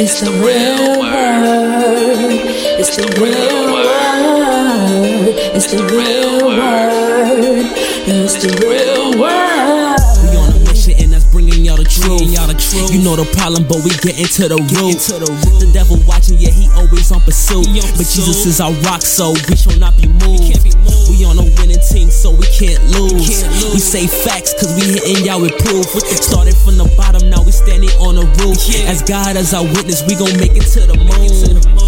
[0.00, 2.30] It's the real word.
[2.78, 5.34] It's the real word.
[5.58, 7.66] It's the real word.
[8.06, 9.98] It's the real word.
[10.22, 12.30] We on a mission and that's bringing y'all the truth.
[12.30, 12.94] Y'all the truth.
[12.94, 15.02] You know the problem, but we get into the root.
[15.58, 17.66] The devil watching, yeah, he always on pursuit.
[17.98, 20.46] But Jesus is our rock, so we shall not be moved.
[21.18, 23.42] We on a winning team, so we can't lose.
[23.74, 25.86] We say facts, cause we hitting y'all with proof.
[26.22, 28.58] Started from the bottom, now we standing on the roof.
[28.86, 31.87] As God as our witness, we gon' make it to the moon.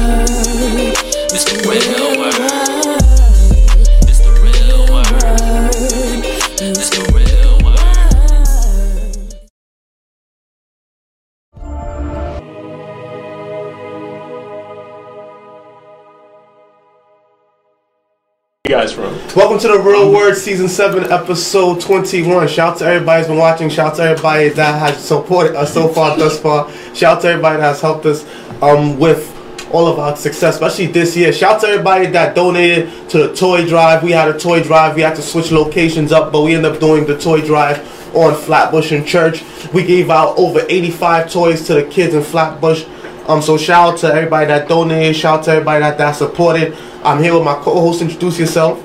[18.71, 19.13] Guys from?
[19.35, 22.47] Welcome to the Real Word Season 7, Episode 21.
[22.47, 23.69] Shout out to everybody who's been watching.
[23.69, 26.71] Shout out to everybody that has supported us so far, thus far.
[26.95, 28.25] Shout out to everybody that has helped us
[28.61, 29.27] um, with
[29.73, 31.33] all of our success, especially this year.
[31.33, 34.03] Shout out to everybody that donated to the toy drive.
[34.03, 34.95] We had a toy drive.
[34.95, 38.35] We had to switch locations up, but we ended up doing the toy drive on
[38.35, 39.43] Flatbush and Church.
[39.73, 42.85] We gave out over 85 toys to the kids in Flatbush.
[43.27, 45.15] Um, so shout out to everybody that donated.
[45.15, 46.75] Shout out to everybody that, that supported.
[47.03, 48.01] I'm here with my co-host.
[48.01, 48.83] Introduce yourself.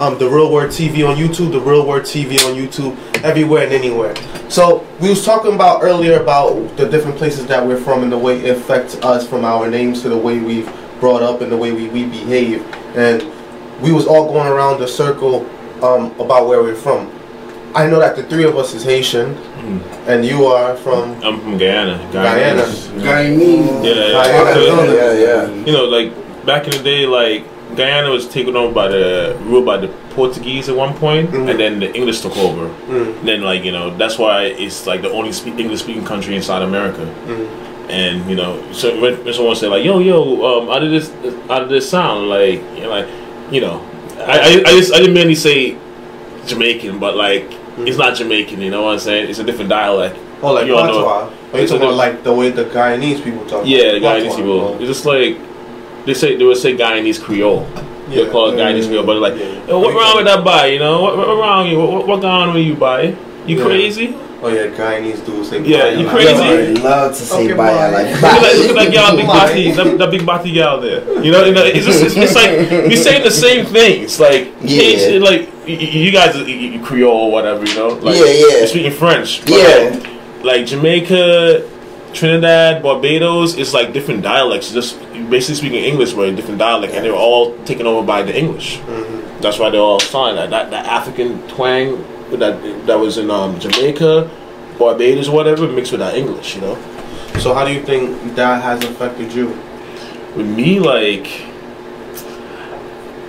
[0.00, 3.72] um, the Real Word TV on YouTube, the Real Word TV on YouTube, everywhere and
[3.72, 4.14] anywhere.
[4.50, 8.18] So we was talking about earlier about the different places that we're from and the
[8.18, 11.56] way it affects us from our names to the way we've brought up and the
[11.56, 12.62] way we, we behave.
[12.96, 13.22] And
[13.82, 15.46] we was all going around the circle
[15.82, 17.10] um, about where we're from.
[17.74, 19.34] I know that the three of us is Haitian,
[20.06, 21.98] and you are from I'm from Guyana.
[22.12, 22.62] Guyana.
[22.62, 23.84] is- Guyanese.
[23.84, 24.92] Yeah, Guyana.
[24.92, 24.94] yeah.
[24.94, 25.12] Yeah,
[25.48, 25.64] yeah.
[25.66, 27.44] You know, like back in the day, like
[27.76, 31.50] Guyana was taken over by the ruled by the Portuguese at one point, Mhm.
[31.50, 32.68] and then the English took over.
[32.88, 36.42] Mm, Then, like you know, that's why it's like the only speak, English-speaking country in
[36.42, 37.06] South America.
[37.28, 37.46] mm.
[37.90, 40.18] And you know, so when, someone say like, "Yo, yo,"
[40.62, 41.10] um, out of this,
[41.50, 43.06] out of this sound, like, you know, like,
[43.50, 43.80] you know,
[44.26, 45.76] I, I, I just I didn't mainly say
[46.46, 48.60] Jamaican, but like, it's not Jamaican.
[48.62, 49.28] You know what I'm saying?
[49.28, 50.16] It's a different dialect.
[50.42, 51.28] Oh, like You know- patois.
[51.52, 53.62] Are you talking about like the way the Guyanese people talk?
[53.64, 54.74] Yeah, the Guyanese people.
[54.80, 55.36] It's just like
[56.06, 57.66] they say they would say Guyanese Creole.
[57.74, 57.82] Yeah,
[58.16, 58.30] They Yeah.
[58.30, 59.68] call it Guyanese Creole, but like, Yeah.
[59.68, 60.72] "Yo, what wrong with that boy?
[60.72, 61.78] You know, what, what wrong with you?
[61.78, 63.14] What, what, what going on with you, boy?
[63.46, 63.64] You Yeah.
[63.64, 64.14] crazy?
[64.42, 65.62] Oh yeah, Guyanese dudes say.
[65.62, 66.32] Yeah, "Bye," you like- crazy?
[66.32, 67.70] I love to say Okay, bye.
[67.70, 69.38] I like Look at that, look at that y'all big Bye.
[69.48, 71.00] body, that, that big body gal there.
[71.24, 72.52] You know, you know it's just it's, it's like
[72.88, 74.20] we saying the same things.
[74.20, 74.82] Like, Yeah.
[74.82, 77.64] Haitian, like y- y- you guys, are, y- y- Creole or whatever.
[77.64, 78.58] You know, like Yeah, yeah.
[78.58, 79.40] you're speaking French.
[79.46, 79.90] but, Yeah.
[79.94, 80.06] like,
[80.44, 81.62] like Jamaica,
[82.12, 84.70] Trinidad, Barbados, it's like different dialects.
[84.72, 84.96] Just
[85.30, 88.36] basically speaking English, but a different dialect, and they were all taken over by the
[88.36, 88.78] English.
[88.78, 89.40] Mhm.
[89.40, 93.58] that's why they all signed that that, that African twang that that was in um,
[93.60, 94.30] Jamaica,
[94.78, 96.54] Barbados, whatever, mixed with that English.
[96.56, 96.78] You know,
[97.38, 99.46] So how do you think that has affected you?
[100.36, 101.26] with me like.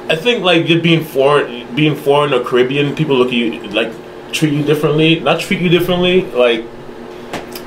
[0.07, 3.91] I think like just being foreign, being foreign or Caribbean, people look at you like
[4.31, 5.19] treat you differently.
[5.19, 6.63] Not treat you differently, like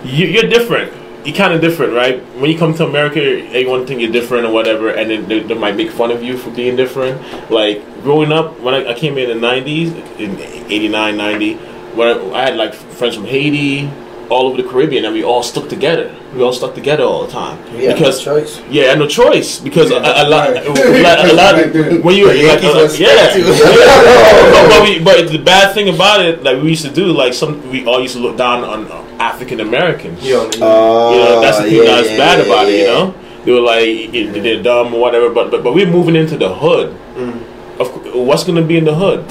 [0.04, 0.92] you, you're different.
[1.24, 2.20] You're kind of different, right?
[2.36, 5.54] When you come to America, everyone think you're different or whatever, and then they, they
[5.54, 7.20] might make fun of you for being different.
[7.50, 10.38] Like growing up, when I, I came in the '90s, in
[10.70, 11.54] '89, '90,
[11.94, 13.90] when I, I had like friends from Haiti,
[14.30, 16.14] all over the Caribbean, and we all stuck together.
[16.34, 18.60] We all stuck together all the time Yeah, because no choice.
[18.70, 20.66] yeah, no choice because Yeah, a, a lot, right.
[20.66, 23.32] a lot, a lot Right when you The like, Yankees uh, was yeah,
[24.52, 27.32] but, but, we, but the bad thing about it, like we used to do, like
[27.34, 28.86] some we all used to look down on
[29.20, 30.22] African Americans.
[30.26, 32.78] Yo, You know, that's the thing yeah, that's bad yeah, about it.
[32.80, 33.14] You know,
[33.44, 35.30] they were like it- they're dumb or whatever.
[35.30, 36.94] But but but we're moving into the hood.
[37.16, 37.80] Mm.
[37.80, 39.24] Of what's gonna be in the hood?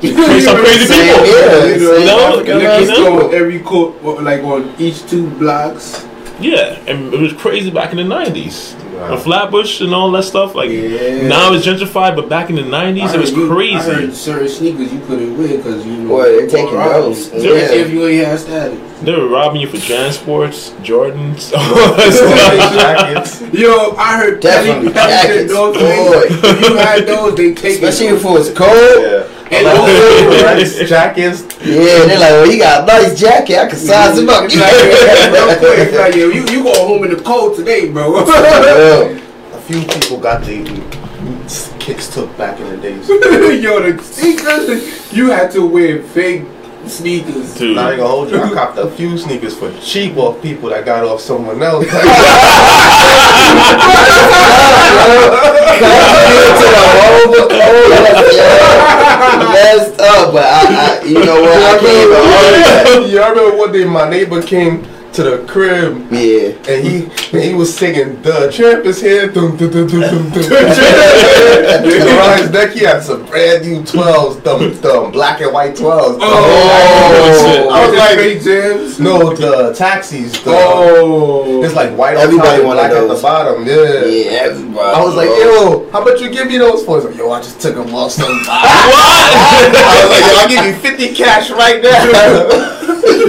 [0.00, 1.26] Crazy- Some crazy people.
[1.26, 3.30] Yeah, You know, same know, African you Like, know?
[3.30, 6.04] every court, like on each two blocks.
[6.40, 8.76] Yeah, and it was crazy back in the nineties.
[8.94, 9.10] Wow.
[9.10, 10.54] The Flatbush and all that stuff.
[10.54, 11.26] Like Yeah.
[11.26, 13.90] now it's gentrified, but back in the nineties it was heard you- I crazy.
[13.90, 16.08] heard certain sneakers you couldn't wear because you know.
[16.10, 17.32] Boy, they're taking robbing those.
[17.34, 17.42] you.
[17.54, 17.72] Yeah.
[17.72, 18.78] If you ain't had status.
[19.02, 22.74] They were robbing you for Jansports, Jordans, all that stuff.
[22.74, 23.42] jackets.
[23.52, 25.52] Yo, I heard Definitely Kelly jackets.
[25.52, 25.80] those Boy.
[26.28, 26.44] things.
[26.44, 28.14] If you had those, they take Especially it.
[28.14, 28.70] if it was cold.
[29.02, 29.22] Yeah.
[29.50, 30.42] And Like, those-
[30.78, 31.42] Rex jackets.
[31.64, 33.58] Yeah, they're like, well, you got a nice jacket.
[33.58, 34.44] I can size him up.
[34.50, 38.16] It's like, quick, like, yo, you, you go home in the cold today, bro.
[38.26, 40.64] A few people got the
[41.78, 43.08] kicks took back in the days.
[43.08, 46.44] yo, the sneakers, you had to wear fake
[46.88, 47.54] sneakers.
[47.54, 47.76] Dude.
[47.76, 48.40] Not even gonna hold you.
[48.42, 51.86] I copped a few sneakers for cheap off people that got off someone else.
[59.48, 61.62] Messed up, but I, I, you know what?
[61.62, 63.06] I can't even argue that.
[63.08, 64.86] yeah, I remember one day my neighbor came
[65.18, 66.54] to the crib Yeah.
[66.70, 66.94] and he
[67.34, 70.52] and he was singing "The Champ is here." Dum, dum, dum, dum, dum, dum.
[71.74, 75.74] and around his neck he had some brand new twelves, dumb, dumb, black and white
[75.74, 76.18] twelves.
[76.22, 79.00] Oh, oh I was like, fake jams.
[79.00, 80.32] no, the taxis.
[80.44, 81.64] The, Oh.
[81.64, 83.66] It's like white on Everybody top and wanted black at the bottom.
[83.66, 84.04] Yeah.
[84.04, 84.94] Yeah, everybody.
[84.94, 87.00] I was like, yo, how about you give me those for?
[87.00, 88.44] Like, yo, I just took them off somebody.
[88.48, 92.74] I was like, yo, I'll give you 50 cash right now.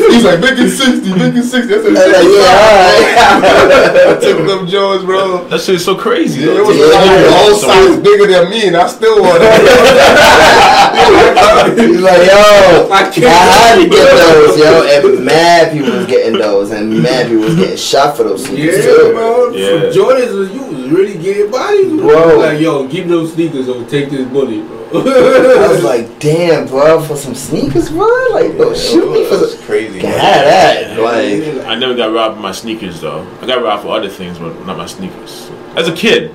[0.10, 1.36] He's like, make it 60, make
[1.86, 1.96] it 60.
[1.96, 4.08] I said, I was like, yeah, all right.
[4.08, 5.48] I took them Jones, bro.
[5.50, 6.44] That shit is so crazy.
[6.44, 6.86] It was Yeah.
[6.86, 9.50] like the whole size bigger than me, and I still want it.
[11.80, 16.08] He's like, yo, I I can't- had to get those, yo, and mad people was
[16.08, 19.12] getting those, and mad people was getting shot for those sneakers Yeah, too.
[19.14, 19.50] bro.
[19.52, 19.92] Yeah.
[19.94, 22.38] Jordans you was really getting bodies, Bro.
[22.40, 24.78] Like, yo, give me those sneakers or take this bullet, bro.
[25.02, 29.56] I was like, damn, bro, for some sneakers, bro, like, bro, shoot me for That's
[29.56, 29.64] some.
[29.66, 30.00] crazy.
[30.00, 31.66] Can have that, like.
[31.68, 33.26] I never got robbed of my sneakers though.
[33.42, 35.50] I got robbed for other things, but not my sneakers.
[35.76, 36.34] As a kid,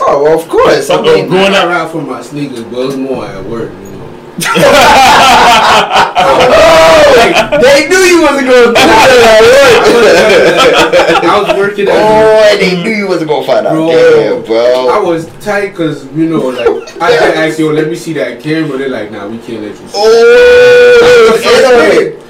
[0.00, 0.88] Oh, well, of course.
[0.90, 3.24] I Fuck, mean, I'm going I out- got for my sneakers, but it was more
[3.26, 3.87] at work, you know.
[6.20, 9.40] Oh, they knew you wasn't going to do that.
[11.24, 13.74] I was working at Oh, they knew you wasn't going to find out.
[13.74, 14.46] Bro.
[14.46, 16.68] Damn, I was tight because, you know, like,
[17.00, 18.78] I had asked, yo, let me see that camera.
[18.78, 19.92] They're like, nah, we can't let you see.
[19.94, 21.34] Oh.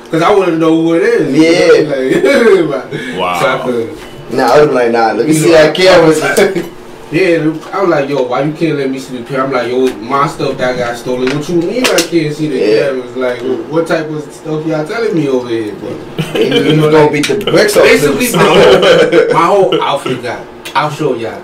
[0.05, 1.35] Because I want to know who it is.
[1.37, 1.73] Yeah.
[1.73, 2.77] You know?
[2.77, 3.41] like, Wow.
[3.41, 6.75] So I could, Nah, I was like, nah, let me You see know, that camera.
[7.11, 7.39] Yeah,
[7.73, 9.47] I was like, yo, why you can't let me see the camera?
[9.47, 11.35] I'm like, yo, my stuff that got stolen.
[11.37, 12.81] What you mean I can't see the Yeah.
[12.91, 13.17] cameras?
[13.17, 15.75] Like, what type of stuff y'all telling me over here?
[15.77, 19.47] But They knew you was going to beat the bricks off basically, my whole, my
[19.47, 20.47] whole outfit got.
[20.77, 21.41] I'll show y'all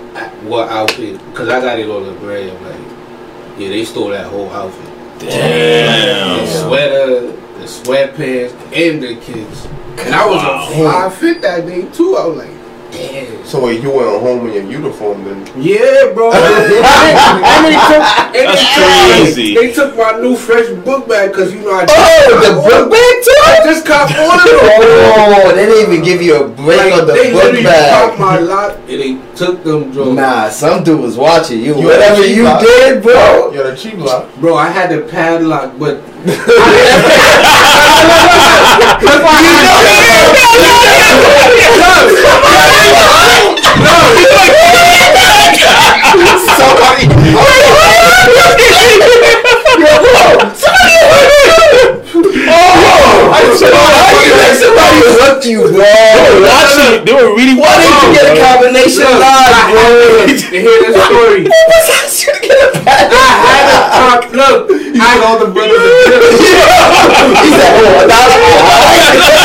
[0.47, 2.63] what outfit because I got it on the gram.
[2.63, 4.91] Like, yeah, they stole that whole outfit.
[5.19, 6.67] Damn, The damn.
[6.67, 9.65] sweater, the sweatpants, and the kicks.
[10.05, 10.67] And I was Wow.
[10.69, 12.17] a fly fit that day too.
[12.17, 12.49] I was like,
[12.95, 13.45] damn.
[13.45, 15.45] So wait, you went home in your uniform then?
[15.55, 16.31] Yeah, bro.
[16.33, 19.53] and they took, and That's they crazy.
[19.55, 22.91] They took my new fresh book bag because you know I just Oh, the book
[22.91, 23.39] bag too.
[23.45, 24.59] I just caught all of them.
[24.59, 28.17] Oh, they didn't even give you a break Like, on the they book literally popped
[28.17, 28.19] bag.
[28.19, 30.15] my lock and they took them drugs.
[30.15, 31.77] Nah, some dude was watching you.
[31.77, 33.51] You Whatever you cheap did, bro.
[33.51, 34.33] You're the cheap lock.
[34.37, 36.01] Bro, I had the padlock, but
[46.55, 47.05] Somebody.
[52.47, 55.81] Oh, I somebody, somebody hooked you, bro.
[55.81, 60.25] They were Watching, they were really Why didn't you get a combination live, bro?
[60.29, 62.89] to hear this story, Who was asked you to get a I
[63.55, 65.85] had a I, look, I said all the brothers are
[67.45, 69.35] He said, oh, a dollar.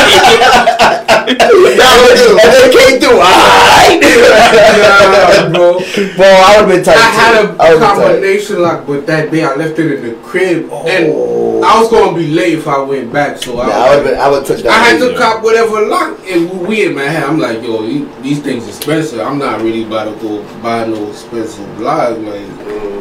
[1.30, 3.18] And then came through.
[3.20, 4.00] Alright.
[4.02, 5.78] yeah, bro.
[6.16, 6.96] Bro, I would have been tight.
[6.96, 7.48] I had too.
[7.48, 7.96] a I would've been tight.
[7.96, 10.86] combination lock, but that day I left it in the crib, Oh.
[10.86, 13.38] and I was gonna be late if I went back.
[13.38, 14.66] So I, I would have I would took that.
[14.68, 17.24] I had to cop whatever lock, and we in my head.
[17.24, 19.20] I'm like, yo, these, these things expensive.
[19.20, 22.18] I'm not really about to go buy no expensive lock.
[22.18, 22.48] Like,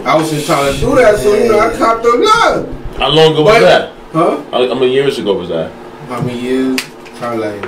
[0.06, 2.98] I was just trying to do that, so you know, I copped the lock.
[2.98, 3.94] How long ago was that?
[4.12, 4.44] Huh?
[4.52, 5.72] How, how many years ago was that?
[6.08, 6.80] How many years?
[7.16, 7.62] Probably like,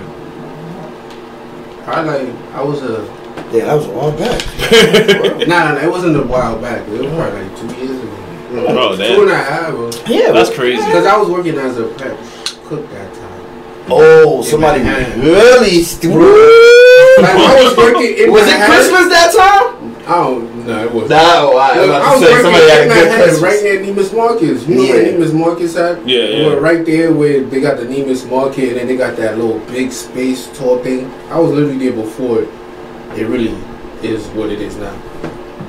[1.84, 3.04] probably like I was a
[3.52, 5.48] Yeah, that was a while back.
[5.48, 6.88] nah, nah, nah, it wasn't a while back.
[6.88, 8.18] It was probably like two years ago.
[8.54, 9.74] Oh, Two and damn.
[9.74, 9.92] a bro.
[10.08, 10.84] Yeah, That's crazy.
[10.86, 12.18] Because I was working as a prep
[12.72, 13.28] cook that time.
[13.94, 14.80] Oh, somebody
[15.20, 16.16] really threw.
[17.20, 18.72] Like, I was working in Was it Manhattan.
[18.72, 19.96] Christmas that time?
[20.08, 20.86] I don't know.
[20.86, 21.10] It was.
[21.10, 24.68] No, oh, I, Look, I was working in Manhattan, right near Neiman Marcus.
[24.68, 25.18] You know where Yeah.
[25.18, 25.98] Neiman Marcus at?
[26.08, 26.48] Yeah, We yeah.
[26.48, 29.60] were right there where they got the Neiman Marcus and then they got that little
[29.68, 31.12] big space tour thing.
[31.30, 32.44] I was literally there before
[33.20, 33.52] it really
[34.02, 34.96] is what it is now.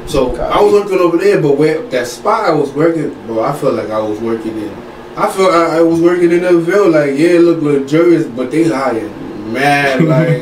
[0.06, 0.42] So Okay.
[0.42, 3.75] I was working over there, but where that spot I was working, bro, I felt
[3.75, 4.92] like I was working in.
[5.16, 8.64] I felt I, I was working in the Ville, like yeah, look luxurious, but they
[8.69, 9.11] hired
[9.52, 10.40] mad like.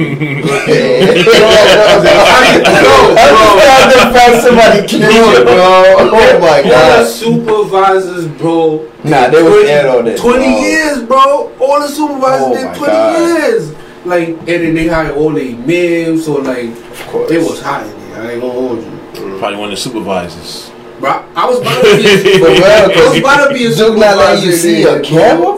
[3.22, 5.96] I just found somebody killed, bro.
[5.98, 7.06] Oh my All the god.
[7.06, 8.86] supervisors, bro.
[9.04, 10.18] Nah, they was 20 in on it.
[10.18, 10.60] 20 bro.
[10.60, 11.52] years, bro.
[11.60, 13.18] All the supervisors Oh did 20 God.
[13.38, 13.74] years.
[14.04, 17.30] Like, and then they hired all the men, so like, Of course.
[17.30, 18.22] it was hot in there.
[18.22, 19.38] I ain't gonna hold you.
[19.38, 20.70] Probably one of the supervisors.
[21.00, 23.74] Bro, I was about to be, For real, I was 'cause about to be a
[23.74, 25.48] Duke not letting you supervisor see a there, camera,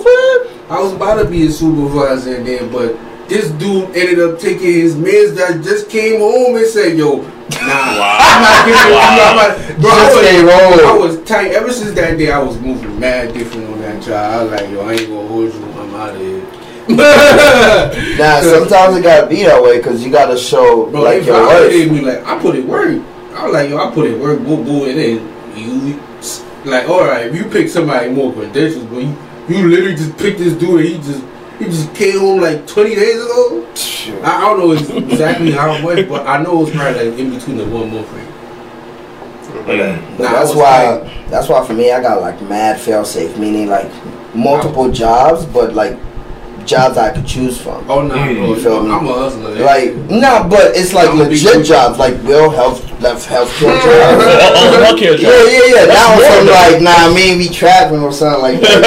[0.70, 2.96] I was about to be a supervisor in there, but
[3.28, 7.26] this dude ended up taking his meds that just came home and said, yo, nah,
[7.58, 10.86] I'm not giving you, I'm not about Bro, Just I stay was, rolling.
[10.86, 11.50] I was tight.
[11.52, 14.14] Ever since that day, I was moving mad different on that job.
[14.14, 15.64] I was like, yo, I ain't gonna hold you.
[15.74, 16.42] I'm out of here.
[18.18, 21.36] Nah, sometimes it gotta be that way because you gotta show Bro, like they your
[21.36, 22.00] validated worth.
[22.00, 23.02] me like I put it work.
[23.34, 25.31] I was like, yo, I put it work, boo boo, and then you
[26.64, 29.16] like, all right, if you pick somebody more credentials, but you,
[29.48, 31.24] you literally just picked this dude and he just
[31.58, 33.66] he just came home like 20 days ago.
[34.24, 37.18] I, I don't know exactly how it went, but I know it was probably like
[37.18, 38.26] in between the one month frame.
[39.66, 40.16] Mm.
[40.16, 43.36] But Nah, that's was why that's why for me I got like mad fail safe,
[43.38, 43.90] meaning like
[44.34, 45.98] multiple jobs, but like
[46.66, 47.84] jobs I could choose from.
[47.90, 48.90] Oh no, Mm, you feel me?
[48.90, 49.54] I'm a hustler.
[49.64, 51.62] Like no, but it's like legit cool.
[51.62, 54.24] jobs, like real health, left healthcare jobs.
[54.24, 55.48] Oh, the healthcare Yeah, job.
[55.50, 55.84] yeah, yeah.
[55.86, 58.82] Now That's some more like, nah, me we trapping or something like that.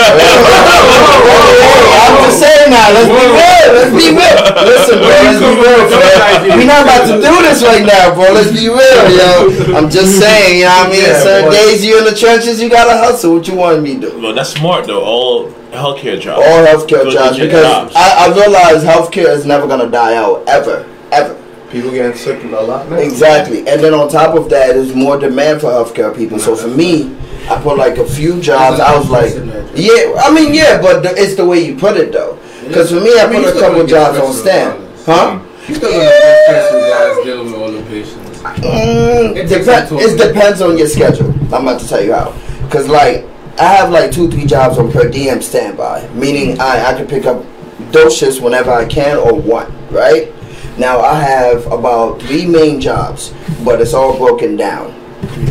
[0.85, 4.37] I'm just saying now, let's be real, let's be real.
[4.65, 6.57] Listen, bro, let's be real, bro.
[6.57, 8.31] We not about to do this right now, bro.
[8.33, 9.75] Let's be real, yo.
[9.75, 11.01] I'm just saying, you know what I mean?
[11.01, 11.55] Yeah, Certain boy.
[11.55, 13.35] days you in the trenches, you gotta hustle.
[13.35, 14.21] What you want me to do?
[14.21, 15.03] Well, that's smart though.
[15.03, 16.45] All healthcare jobs.
[16.45, 17.93] All healthcare Good jobs because jobs.
[17.95, 21.41] I, I realize healthcare is never gonna die out ever, ever.
[21.71, 22.97] People getting sick a lot now.
[22.97, 23.59] Exactly.
[23.67, 26.39] And then on top of that, there's more demand for healthcare people.
[26.39, 27.15] So for me,
[27.49, 28.79] I put like a few jobs.
[28.79, 29.33] I was like,
[29.75, 32.39] yeah, I mean, yeah, but the, it's the way you put it though.
[32.67, 34.81] Because for me, I put a couple jobs on stand.
[35.05, 35.39] Huh?
[35.67, 38.39] You still gonna get stressful guys dealing with all the patients.
[38.39, 41.31] Mm, It depends it depends on your schedule.
[41.53, 42.31] I'm about to tell you how.
[42.63, 43.25] Because like,
[43.57, 46.09] I have like two, three jobs on per diem standby.
[46.13, 47.45] Meaning I, I can pick up
[47.91, 50.33] those shifts whenever I can or want, right?
[50.77, 53.33] Now I have about three main jobs,
[53.63, 54.93] but it's all broken down.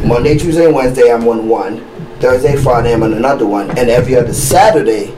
[0.07, 1.85] Monday, Tuesday, Wednesday, I'm on one.
[2.21, 3.71] Thursday, Friday, I'm on another one.
[3.71, 5.15] And every other Saturday,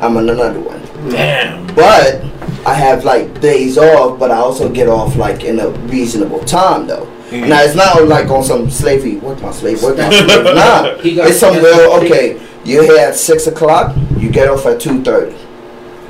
[0.00, 0.80] I'm on another one.
[1.10, 1.66] Damn.
[1.74, 2.22] But
[2.66, 6.86] I have like days off, but I also get off like in a reasonable time
[6.86, 7.06] though.
[7.32, 7.48] Mhm.
[7.48, 9.16] Now it's not like on some slavery.
[9.16, 10.44] work my slave, work my slave.
[10.54, 10.96] Nah.
[10.98, 14.80] He got- It's some real okay, you're here at six o'clock, you get off at
[14.80, 15.34] two thirty.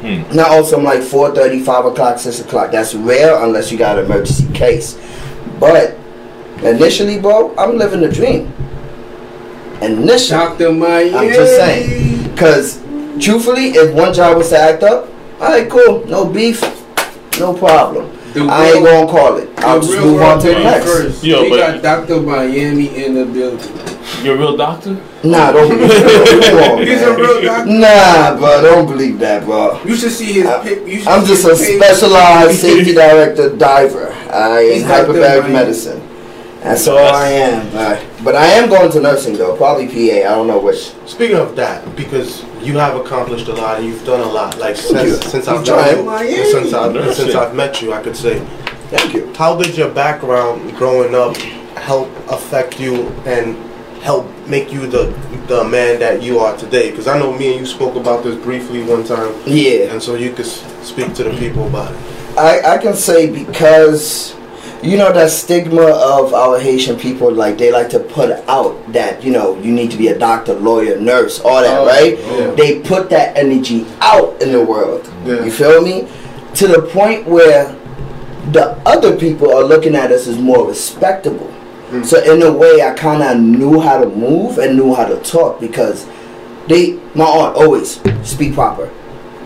[0.03, 0.23] Hmm.
[0.35, 2.73] Not on some like 4.30, 5 o'clock, 6 o'clock.
[2.73, 4.99] That's rare unless you got an emergency case.
[5.61, 5.97] But
[6.65, 8.53] initially, bro, I'm living the dream.
[9.81, 10.39] Initially.
[10.41, 10.73] Dr.
[10.73, 11.15] Miami.
[11.15, 12.31] I'm just saying.
[12.33, 12.81] Because,
[13.21, 15.09] truthfully, if one job was to act up,
[15.41, 16.05] alright, cool.
[16.07, 16.61] No beef.
[17.39, 18.11] No problem.
[18.33, 19.51] The I ain't gonna call it.
[19.59, 20.87] I'll the just real move on to the next.
[20.87, 21.25] First.
[21.25, 22.21] Yo, we but- got Dr.
[22.21, 23.69] Miami in the building.
[24.25, 24.97] You're a real doctor?
[25.23, 26.77] Nah, don't believe that.
[26.77, 27.71] Come He's a real doctor.
[27.73, 29.81] Nah, bro, don't believe that, bro.
[29.85, 31.83] You should see his I, you should I'm see just a his page.
[31.83, 34.13] specialized safety director diver.
[34.33, 36.12] I He's in like the
[36.63, 36.65] hyperbaric mind.
[36.65, 36.65] medicine.
[36.65, 37.67] That's all I am.
[37.77, 38.25] Alright.
[38.25, 40.29] But I am going to nursing though, probably PA.
[40.29, 40.93] I don't know which.
[41.07, 44.77] Speaking of that, because you have accomplished a lot and you've done a lot, like
[44.77, 44.83] you.
[45.17, 46.05] since since I've trying.
[46.07, 47.25] known you, since I've Nursing.
[47.25, 48.39] since I've met you, I could say,
[48.91, 49.33] Thank you.
[49.35, 51.37] how did your background growing up
[51.79, 53.57] help affect you and
[54.03, 55.07] help make you the
[55.49, 56.91] the man that you are today?
[56.91, 59.91] Because I know me and you spoke about this briefly one time, Yeah.
[59.93, 61.99] and so you could speak to the people about it.
[62.39, 64.35] I, I can say because
[64.83, 69.23] you know that stigma of our Haitian people, like they like to put out that
[69.23, 72.19] you know you need to be a doctor, lawyer, nurse, all that, Oh, right?
[72.19, 72.51] yeah.
[72.55, 75.11] They put that energy out in the world.
[75.25, 75.45] Yeah.
[75.45, 76.09] You feel me?
[76.55, 77.75] To the point where
[78.51, 81.47] the other people are looking at us as more respectable.
[81.91, 82.05] Mm.
[82.05, 85.17] So in a way, I kind of knew how to move and knew how to
[85.23, 86.07] talk because
[86.67, 88.91] they, my aunt always speak proper,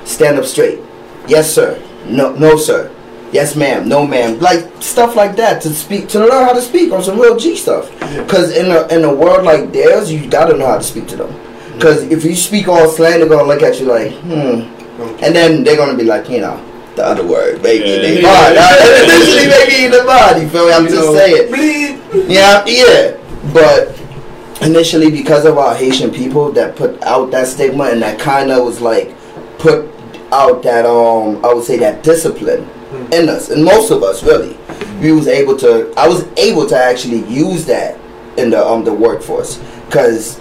[0.05, 0.81] stand up straight.
[1.29, 1.83] Yes, sir.
[2.07, 2.91] No, no, sir.
[3.37, 3.87] Yes, ma'am.
[3.87, 4.39] No, ma'am.
[4.41, 7.55] Like stuff like that to speak to learn how to speak on some real G
[7.55, 7.85] stuff.
[8.17, 11.17] Because in a in a world like theirs, you gotta know how to speak to
[11.17, 11.33] them.
[11.75, 14.65] Because if you speak all slang, they're gonna look at you like, hmm,
[15.23, 16.57] and then they're gonna be like, you know,
[16.97, 17.99] the other word, baby, Yeah.
[18.01, 18.55] they Yeah.
[18.55, 19.05] body.
[19.05, 20.41] Initially, maybe in the body.
[20.45, 20.73] You feel me?
[20.73, 21.53] I'm You just know, saying.
[21.53, 22.31] Bleed.
[22.33, 23.17] Yeah, yeah.
[23.53, 24.01] But
[24.63, 28.65] initially, because of our Haitian people that put out that stigma and that kind of
[28.65, 29.13] was like
[29.59, 29.91] put
[30.33, 32.65] out that um I would say that discipline
[33.13, 34.57] in us and most of us really
[35.01, 37.99] we was able to I was able to actually use that
[38.39, 40.41] in the um the workforce because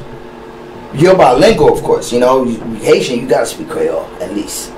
[0.93, 4.71] you're bilingual of course you know you, Haitian you gotta speak Creole at least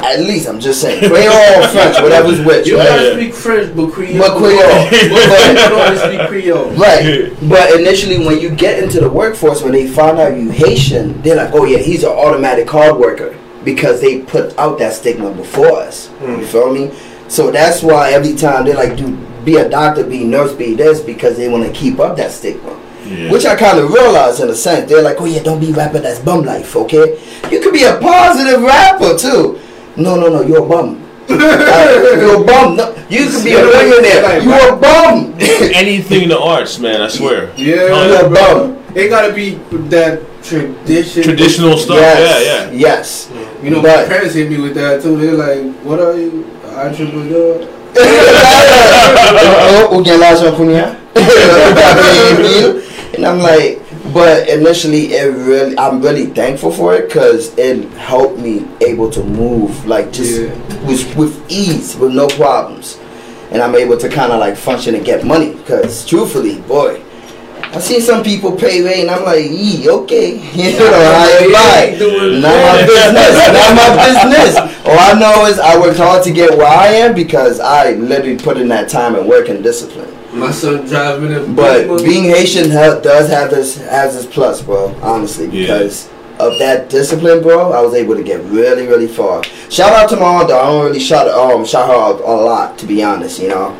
[0.00, 2.88] at least I'm just saying Creole or French whatever's which You right?
[2.88, 4.18] gotta speak French, but Creole.
[4.18, 4.60] But Creole.
[4.90, 6.70] But you don't speak Creole.
[6.72, 7.32] Right.
[7.48, 11.36] But initially, when you get into the workforce, when they find out you Haitian, they're
[11.36, 15.78] like, oh, yeah, he's an automatic hard worker because they put out that stigma before
[15.80, 16.10] us.
[16.20, 16.92] You feel me?
[17.34, 20.74] So that's why every time they're like, do be a doctor, be a nurse, be
[20.74, 22.80] this, because they want to keep up that stigma.
[23.04, 23.28] Yeah.
[23.32, 24.88] Which I kind of realize in a sense.
[24.88, 27.20] They're like, oh, yeah, don't be rapper, that's bum life, okay?
[27.50, 29.58] You could be a positive rapper, too.
[29.96, 31.02] No, no, no, you're a bum.
[31.28, 31.34] Uh,
[32.20, 32.76] you're a bum.
[32.76, 34.40] No, you could be a millionaire.
[34.40, 35.34] You're a bum.
[35.74, 37.02] Anything in the arts, man.
[37.02, 37.52] I swear.
[37.56, 38.84] Yeah, Oh, You're a bum.
[38.94, 39.54] It gotta be
[39.90, 41.24] that tradition.
[41.24, 41.96] Traditional stuff.
[41.96, 42.46] Yes.
[42.46, 42.78] Yeah, yeah.
[42.78, 43.30] Yes.
[43.60, 45.16] You know, But- my parents hit me with that too.
[45.16, 46.44] They're like, "What are you,
[46.76, 47.66] entrepreneur?"
[49.92, 50.96] Ou gen l'ajan pou niya?
[53.14, 53.80] And I'm like,
[54.12, 59.22] but initially it really, I'm really thankful for it because it helped me able to
[59.22, 60.50] move like just Yeah.
[60.86, 62.98] with, with ease, with no problems.
[63.52, 67.00] And I'm able to kind of like function and get money because truthfully, boy,
[67.74, 71.42] I see some people pay rate and I'm like, yee, okay, you know, I ain't
[71.42, 72.48] ain't buy.
[72.48, 73.34] Not my business.
[73.58, 74.56] Not my business.
[74.86, 78.36] All I know is I worked hard to get where I am because I literally
[78.36, 80.10] put in that time and work and discipline.
[80.32, 84.94] My son driving a But being Haitian ha- does have this has this plus, bro.
[85.02, 85.66] Honestly, Yeah.
[85.78, 86.08] because
[86.40, 89.44] of that discipline, bro, I was able to get really, really far.
[89.70, 90.48] Shout out to my aunt.
[90.48, 90.58] though.
[90.58, 93.40] I don't really shout um shout her out a lot, to be honest.
[93.40, 93.76] You know,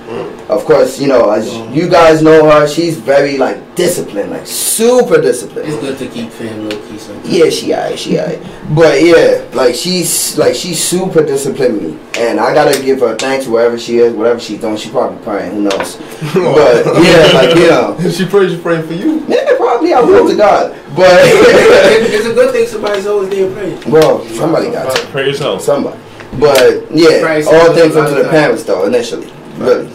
[0.48, 5.20] of course, you know as you guys know her, she's very like disciplined, like super
[5.20, 5.68] disciplined.
[5.68, 7.28] it's good to keep fam low key sometimes.
[7.28, 8.40] Yeah, she alright, she alright.
[8.74, 13.46] But yeah, like she's like she's super disciplined me, and I gotta give her thanks
[13.46, 14.76] wherever she is, whatever she's doing.
[14.76, 15.96] She probably praying, who knows?
[16.34, 19.24] But yeah, like you know, she prays, she praying for you.
[19.28, 20.72] yeah, probably I will to God.
[20.94, 23.90] But it's a good thing somebody's always there praying.
[23.90, 25.62] well, somebody got to, Praise yourself.
[25.62, 25.98] somebody.
[26.38, 28.86] But yeah, Christ all things a unto the parents though.
[28.86, 29.90] Initially, really.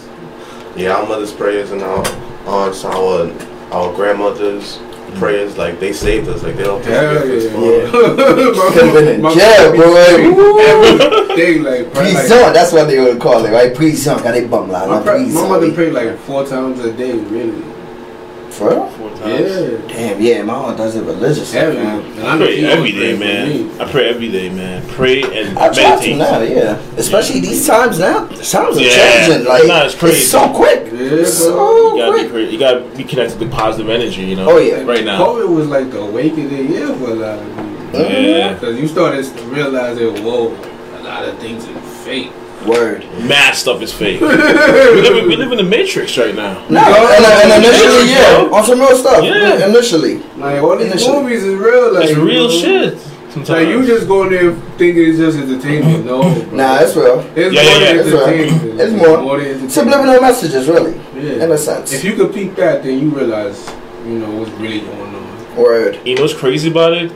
[0.76, 2.06] Yeah, our mother's prayers and our
[2.46, 3.30] aunts, our
[3.72, 5.18] our grandmothers' mm.
[5.20, 6.44] prayers, like they saved us.
[6.44, 7.60] Like they don't take Hell us yeah.
[7.60, 7.92] Yeah.
[8.74, 10.64] Could've been in My jail, mom boy.
[10.64, 13.76] Every day, like, pray, like that's what they would call it, right?
[13.76, 14.90] Prison, got a bum line.
[14.90, 17.79] my, not pray, my mother prayed like four times a day, really.
[18.60, 18.88] For real?
[18.90, 19.40] Four times.
[19.50, 19.88] Yeah.
[19.88, 21.58] Damn, yeah, my aunt does it religiously.
[21.60, 22.02] Every, man.
[22.04, 23.78] and I I pray every day, every always day, praying for man.
[23.78, 23.80] me.
[23.80, 24.88] I pray every day, man.
[24.90, 26.18] Pray and I try to meditate.
[26.18, 26.78] now, yeah.
[26.98, 28.26] Especially these times now.
[28.26, 29.26] The times are Yeah.
[29.28, 29.48] changing.
[29.48, 30.18] Like Nah, it's crazy.
[30.26, 30.92] so quick.
[30.92, 31.24] Yeah.
[31.24, 32.32] So You gotta be quick.
[32.32, 34.50] cra- you gotta be connected to positive energy, you know.
[34.52, 34.84] Oh, yeah.
[34.84, 35.26] Right now.
[35.26, 38.12] COVID was like the awakening year for a lot of people.
[38.12, 38.54] Yeah.
[38.56, 40.54] Because you started to realize that, whoa,
[41.00, 42.32] a lot of things are fake.
[42.68, 43.04] Word.
[43.24, 44.20] Mad stuff is fake.
[44.22, 46.54] we, live, we live in the matrix right now.
[46.70, 49.24] No, and, and initially, yeah, on some real stuff.
[49.24, 49.68] Yeah.
[49.68, 51.22] Initially, Like, all these Initially.
[51.22, 51.94] movies is real.
[51.94, 52.60] Like, It's you real know?
[52.60, 53.00] shit.
[53.30, 53.50] Sometimes.
[53.50, 56.06] Like, you just going there thinking it's just entertainment.
[56.06, 56.22] No.
[56.22, 56.52] bro.
[56.52, 57.20] nah, it's real.
[57.36, 58.00] It's Yeah, more yeah, yeah.
[58.02, 58.22] It's real.
[58.24, 58.82] entertainment.
[58.82, 59.18] It's more.
[59.38, 59.72] than entertainment.
[59.72, 61.44] Subliminal messages, really, Yeah.
[61.46, 61.94] in a sense.
[61.94, 63.70] If you could peep that, then you realize,
[64.06, 65.56] you know, what's really going on.
[65.56, 66.00] Word.
[66.06, 67.12] You know what's crazy about it?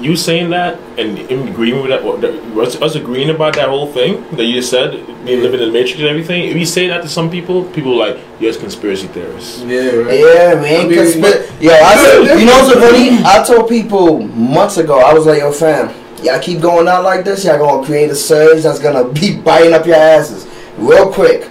[0.00, 3.68] You saying that and in agreeing with that, what- that- us, us agreeing about that
[3.68, 4.90] whole thing that you just said,
[5.24, 6.44] being living in the matrix and everything.
[6.44, 9.60] If you say that to some people, people are like, yes, conspiracy theorists.
[9.60, 10.18] Yeah, right.
[10.18, 10.86] Yeah, man.
[10.86, 13.18] I mean, Conspi- yo, I said, you know what's so funny?
[13.24, 17.24] I told people months ago, I was like, yo, fam, y'all keep going out like
[17.24, 21.48] this, y'all gonna create a surge that's gonna be biting up your asses real quick.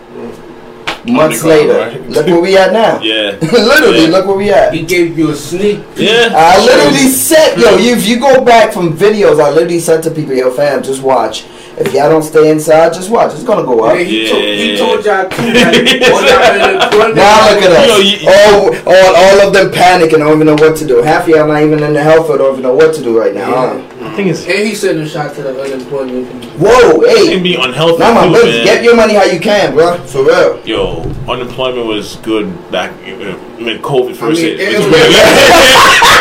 [1.06, 2.02] Months later, right?
[2.10, 3.02] look where we at now.
[3.02, 3.32] Yeah.
[3.42, 4.08] literally, Yeah.
[4.10, 4.74] look where we at.
[4.74, 5.80] He gave you a sneak.
[5.96, 6.10] peek.
[6.10, 6.30] Yeah.
[6.34, 10.34] I literally said, yo, if you go back from videos, I literally said to people,
[10.34, 11.46] yo, fam, just watch.
[11.76, 13.34] If y'all don't stay inside, just watch.
[13.34, 13.98] It's gonna go up.
[13.98, 14.30] Yeah, he, Yeah.
[14.30, 15.42] told, he told y'all too.
[15.54, 17.88] Like, all y'all in the front Now look at us.
[17.90, 21.02] Yo, you- all, all, all of them panicking, don't even know what to do.
[21.02, 23.20] Half of y'all not even in the health field, don't even know what to do
[23.20, 23.46] right now.
[23.74, 23.82] huh?
[24.14, 26.50] The thing is, And he sent a shot to the unemployment people.
[26.70, 28.64] Whoa, it hey, can be unhealthy now my too, man.
[28.64, 29.98] Get your money how you can, bro.
[30.06, 30.62] For real.
[30.68, 34.60] Yo, unemployment was good back when COVID first mean, hit.
[34.62, 35.10] it It's was- real.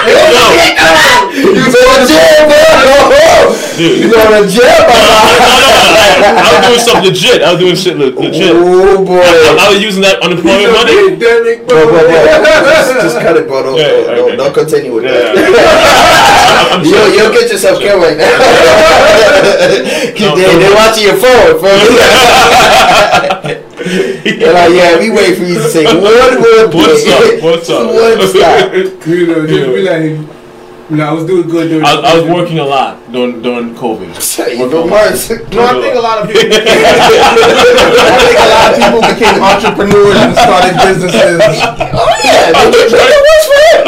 [1.32, 3.52] You going to jail, bro?
[3.76, 4.00] Dude.
[4.00, 4.96] You going to jail, No, bro?
[6.20, 7.42] no, no, I was doing something legit.
[7.42, 8.52] I was doing shit le- legit.
[8.56, 9.20] Oh boy.
[9.20, 10.96] I was using that unemployment money.
[11.16, 12.08] Pandemic, Bro, bro, bro.
[12.08, 12.24] bro.
[12.72, 13.62] Just, just cut it, bro.
[13.62, 14.36] Don't, Yeah, don't, don't, okay.
[14.36, 15.10] don't continue with Yeah.
[15.12, 16.18] that.
[16.70, 17.16] I'm Yo, sorry.
[17.16, 18.30] you'll get yourself killed right now.
[20.22, 20.58] No, they, no.
[20.60, 21.72] they're watching your phone, bro.
[23.82, 26.04] They're like, yeah, we wait for you to say one
[26.40, 26.72] word.
[26.72, 27.42] What's up?
[27.42, 27.86] What's up?
[27.90, 28.72] One stop.
[29.06, 30.18] You know, just be like,
[30.90, 31.84] no, I was doing good during.
[31.84, 34.14] I, I was working a lot during during COVID.
[34.52, 35.30] Even worse.
[35.30, 36.46] No, I think a lot of people.
[36.46, 36.60] I
[38.22, 41.40] think a lot of people became entrepreneurs and started businesses.
[41.40, 43.82] Oh yeah, make it, make it worse for him.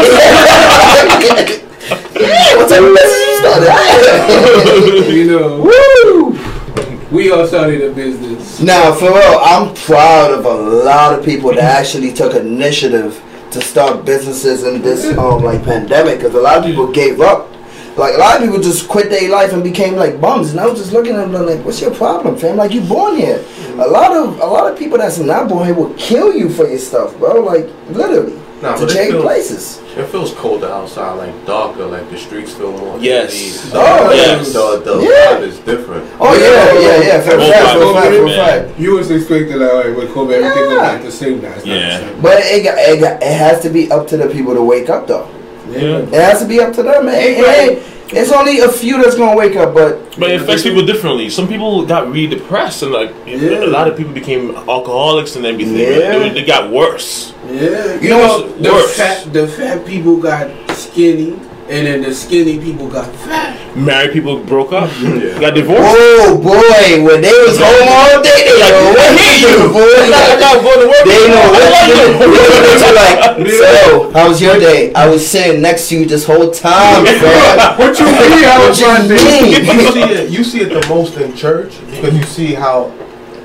[2.74, 5.14] Yeah, what type of business you started?
[5.14, 7.14] You know, Woo!
[7.14, 8.60] we all started a business.
[8.60, 13.60] Now, for real, I'm proud of a lot of people that actually took initiative to
[13.60, 17.50] start businesses in this um like pandemic because a lot of people gave up.
[17.96, 20.66] Like a lot of people just quit their life and became like bums, and I
[20.66, 22.56] was just looking at them like, "What's your problem, fam?
[22.56, 23.44] Like you born here.
[23.74, 26.66] A lot of a lot of people that's not born here will kill you for
[26.66, 27.40] your stuff, bro.
[27.40, 29.80] Like literally Nah, to change feels- places.
[29.96, 32.98] It feels colder outside, like darker, like the streets feel more.
[32.98, 33.30] Yes.
[33.66, 33.78] empty.
[33.78, 34.52] Oh, yes.
[34.52, 35.36] The, the Yeah.
[35.36, 36.04] vibe is different.
[36.18, 37.20] Oh yeah, yeah, yeah.
[37.20, 38.66] For a fact, for a fact, for a man.
[38.68, 38.80] fact.
[38.80, 40.68] You was expecting like, alright, with COVID, everything Yeah.
[40.68, 41.52] was like the same now.
[41.52, 41.98] It's not Yeah.
[42.00, 42.20] the same.
[42.22, 45.28] But it, it, it has to be up to the people to wake up, though.
[45.70, 45.98] Yeah.
[45.98, 47.14] It has to be up to them, man.
[47.22, 50.62] It, it ain't- it's only a few that's gonna wake up, but But it affects
[50.62, 51.30] people differently.
[51.30, 53.64] Some people got really depressed, and like Yeah.
[53.64, 55.76] a lot of people became alcoholics and everything.
[55.78, 56.18] Yeah.
[56.18, 57.32] They, they got worse.
[57.50, 58.96] Yeah, You know the worse?
[58.96, 61.34] fat the fat people got skinny,
[61.68, 63.52] and then the skinny people got fat.
[63.76, 65.40] Married people broke up, Yeah.
[65.40, 65.82] got divorced.
[65.82, 69.98] oh boy, when they was home all day, they know what to do, boy.
[69.98, 71.04] I gotta go work.
[71.04, 72.74] They know what to do.
[72.78, 74.92] They like, so how was your day?
[74.94, 77.78] I was sitting next to you this whole time, fam.
[77.78, 78.44] What you mean?
[78.44, 79.40] How was my What day?
[79.40, 80.30] you you see it.
[80.30, 82.92] You see it the most in church because you see how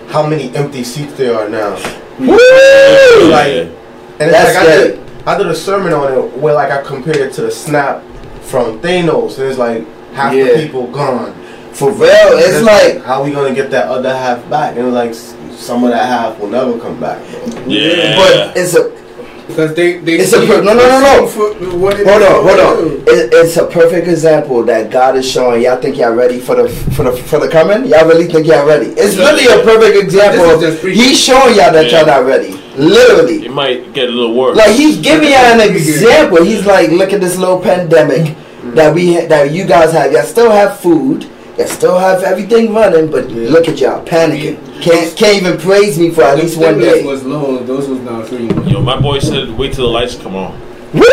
[0.09, 1.73] how many empty seats there are now.
[2.19, 3.29] Woo!
[3.31, 3.71] Like,
[4.19, 6.81] and That's it's like I did, I did a sermon on it where like I
[6.83, 8.03] compared it to the snap
[8.49, 9.37] from Thanos.
[9.37, 10.45] And it's like half Yeah.
[10.45, 11.33] the people gone.
[11.73, 14.75] For real, it's It's like how we gonna get that other half back?
[14.75, 15.13] And it's like
[15.57, 17.19] some of that half will never come back.
[17.31, 17.63] Bro.
[17.67, 18.17] Yeah.
[18.17, 18.91] but it's a
[19.47, 21.27] Because they they It's a per- no, no, no, no.
[21.27, 22.85] for what it Hold on, hold on.
[23.07, 25.63] It, it's a perfect example that God is showing.
[25.63, 27.85] Y'all think y'all ready for the for the for the coming?
[27.89, 28.87] Y'all really think y'all ready?
[28.95, 30.45] It's really a perfect example.
[30.63, 31.97] Of, he's showing y'all that Yeah.
[31.99, 32.58] y'all not ready.
[32.79, 34.55] Literally, it might get a little worse.
[34.57, 36.43] like he's giving y'all an example.
[36.43, 38.73] He's like, look at this little pandemic mm.
[38.75, 40.11] that we ha- that you guys have.
[40.11, 41.29] Y'all still have food.
[41.57, 44.55] Y'all still have everything running, but look at y'all panicking.
[44.81, 47.05] Can't can't even praise me for at least one stimulus day.
[47.05, 47.59] was low.
[47.63, 48.47] Those was not free.
[48.71, 50.53] Yo, my boy said, "Wait till the lights come on."
[50.93, 51.03] Woo!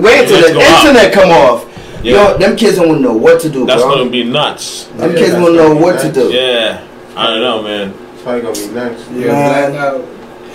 [0.00, 0.86] Wait till Let's the go out.
[0.86, 1.72] internet come off.
[2.02, 2.32] Yeah.
[2.32, 3.96] Yo, them kids don't know what to do, That's bro.
[3.98, 4.84] gonna be nuts.
[4.96, 6.32] Them Yeah, kids that's won't know gonna be what to do.
[6.32, 6.84] Yeah,
[7.16, 7.94] I don't know, man.
[8.14, 9.02] It's probably gonna be nuts.
[9.12, 10.02] Yeah, Man.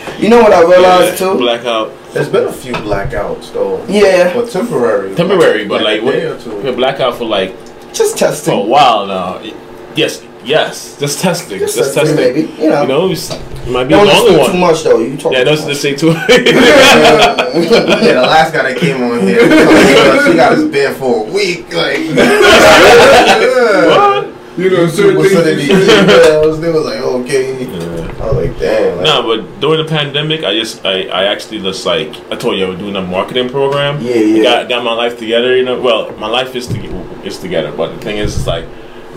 [0.06, 0.20] Blackout.
[0.22, 1.38] You know what I realized Yeah, too?
[1.38, 3.84] blackout, There's been a few blackouts though.
[3.88, 5.16] Yeah, But temporary.
[5.16, 6.12] temporary, but like a what?
[6.14, 6.62] day or two.
[6.64, 7.56] Yeah, blackout for like
[7.94, 9.40] just testing for a while now.
[9.96, 12.34] Yes, yes, just testing, Just just, testing, testing.
[12.48, 12.62] baby.
[12.62, 12.82] You know.
[12.84, 13.32] You know, it's-
[13.64, 14.52] it might be a Don't longer listen one.
[14.52, 14.98] too much though.
[15.00, 15.32] You talk.
[15.34, 15.68] Yeah, too don't much.
[15.70, 16.08] just say too.
[17.52, 19.42] Yeah, the last guy that came on here,
[20.26, 21.72] she got us banned for a week.
[21.74, 21.98] Like,
[23.88, 24.28] what?
[24.58, 26.60] You know, People certain sending things.
[26.60, 27.66] They was like, okay.
[28.22, 28.98] I was like, damn.
[28.98, 32.58] Like, No, but during the pandemic, I just I, I actually just like I told
[32.58, 34.02] you I was doing a marketing program.
[34.02, 34.44] Yeah, yeah.
[34.44, 35.56] Got got my life together.
[35.58, 38.66] You know, well, my life is to, is together, but the thing is, it's like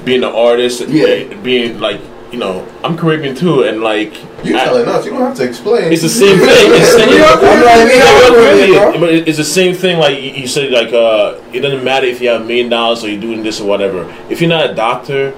[0.04, 0.88] being an artist.
[0.88, 1.34] Yeah.
[1.42, 2.00] Being like
[2.32, 4.12] you know, I'm Caribbean too, and like
[4.44, 5.92] you telling us, you don't have to explain.
[5.92, 6.48] It's the same thing.
[6.74, 8.90] It's the same, We all Caribbean, Yeah, we all we're Caribbean, Caribbean.
[8.92, 9.00] bro.
[9.00, 9.98] But it's the same thing.
[10.00, 13.04] Like you you said, like uh, it doesn't matter if you have a million dollars
[13.04, 14.02] or you're doing this or whatever.
[14.30, 15.32] If you're not a doctor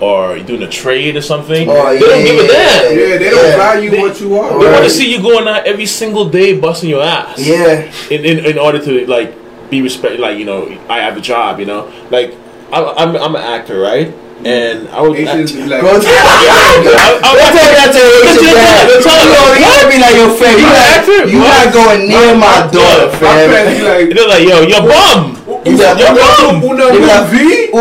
[0.00, 2.98] or you're doing a trade or something, Oh, they don't give a damn.
[2.98, 3.56] Yeah, they don't Yeah.
[3.56, 4.58] value They- what you are.
[4.58, 7.38] They want to see you going out every single day busting your ass.
[7.38, 9.34] Yeah, In, in, in order to like
[9.70, 11.58] be respect, like you know, I have a job.
[11.60, 12.34] You know, like
[12.72, 14.08] I'm I'm, I'm an actor, right?
[14.42, 14.46] Mm.
[14.46, 15.16] and I would.
[15.16, 18.90] Asians be like, Go tell Don't tell that to your Asian dad.
[18.90, 22.66] You gonna, you gonna be like, yo, fam, you not, you not going near my
[22.68, 23.48] daughter, my fam.
[23.50, 25.33] parents be like, They're like, yo, you're bum.
[25.64, 26.62] You got- You're bum.
[26.64, 27.72] una They be like, movie?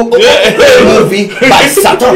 [0.86, 2.14] movie by Sato.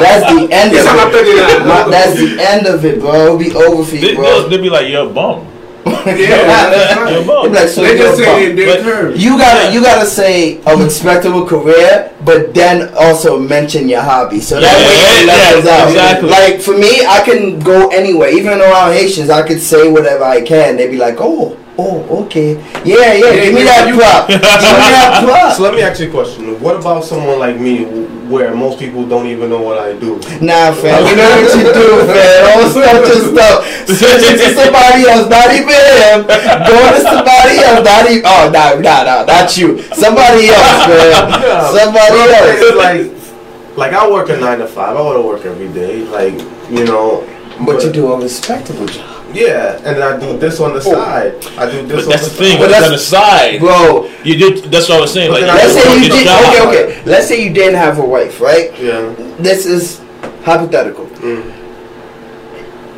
[0.00, 1.90] That's the end of it.
[1.90, 3.14] That's the end of it, bro.
[3.24, 4.48] It'll be over for you, bro.
[4.48, 5.46] they'll be like, you're a bum.
[5.86, 7.52] Yeah, You're a bum.
[7.52, 9.22] like, so they just say in their terms.
[9.22, 14.40] You gotta, you gotta say a respectable career, but then also mention your hobby.
[14.40, 15.88] So that Yeah, way it yeah, levels yeah, out.
[15.88, 16.28] exactly.
[16.30, 18.28] Like for me, I can go anywhere.
[18.30, 20.76] Even around Haitians, I could say whatever I can.
[20.76, 23.32] They'd be like, oh, oh, okay, yeah, yeah.
[23.44, 24.28] give me that prop.
[24.28, 25.56] give me that prop.
[25.56, 26.60] So let me ask you a question.
[26.60, 27.84] What about someone like me
[28.28, 30.16] where most people don't even know what I do?
[30.42, 32.38] Nah, fam, you know what you do, fam.
[32.44, 33.56] Don't start your stuff.
[33.86, 36.26] Switching to somebody else, not even him.
[36.28, 38.26] Going to somebody else, not even.
[38.26, 39.80] Oh, nah, nah, nah, not you.
[39.94, 41.72] Somebody else, man.
[41.72, 42.76] Somebody It's else.
[42.76, 44.96] like, like I work a nine to five.
[44.96, 46.02] I want to work every day.
[46.04, 46.34] Like,
[46.70, 47.24] you know.
[47.64, 49.17] But you do a respectable job.
[49.32, 51.34] Yeah, and then I do this on the side.
[51.58, 52.58] I do this But on that's the the thing.
[52.58, 54.64] But But that's- on the side, Bro, you did.
[54.72, 55.30] That's what I was saying.
[55.30, 56.26] Like, But then let's I say you did did.
[56.26, 57.02] Okay, okay.
[57.04, 58.72] Let's say you didn't have a wife, right?
[58.80, 59.14] Yeah.
[59.38, 60.00] This is
[60.44, 61.06] hypothetical.
[61.06, 61.52] Mm.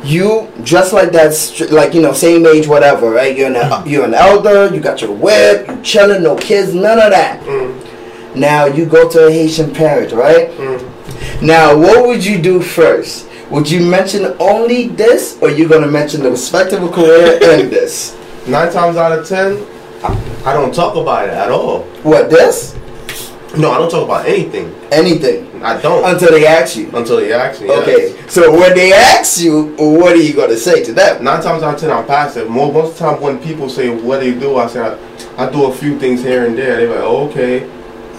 [0.03, 1.33] You dress like that,
[1.71, 3.37] like you know, same age, whatever, right?
[3.37, 4.73] You're an you're an elder.
[4.73, 5.67] You got your whip.
[5.67, 7.41] You chilling, no kids, none of that.
[7.43, 8.35] Mm.
[8.35, 10.49] Now you go to a Haitian parent, right?
[10.51, 11.41] Mm.
[11.43, 13.27] Now, what would you do first?
[13.51, 18.17] Would you mention only this, or you gonna mention the respectable career and this?
[18.47, 19.57] Nine times out of ten,
[20.01, 21.83] I, I don't talk about it at all.
[22.03, 22.75] What this?
[23.57, 24.73] No, I don't talk about anything.
[24.93, 26.89] Anything I don't until they ask you.
[26.93, 27.67] until they ask me.
[27.67, 27.81] yes.
[27.81, 31.21] Okay, so when they ask you, what are you gonna say to them?
[31.21, 32.49] Nine times out of ten, I'm passive.
[32.49, 35.45] Most, most of the time, when people say, "What do you do?" I say, "I,
[35.45, 37.69] I do a few things here and there." They're like, oh, "Okay,"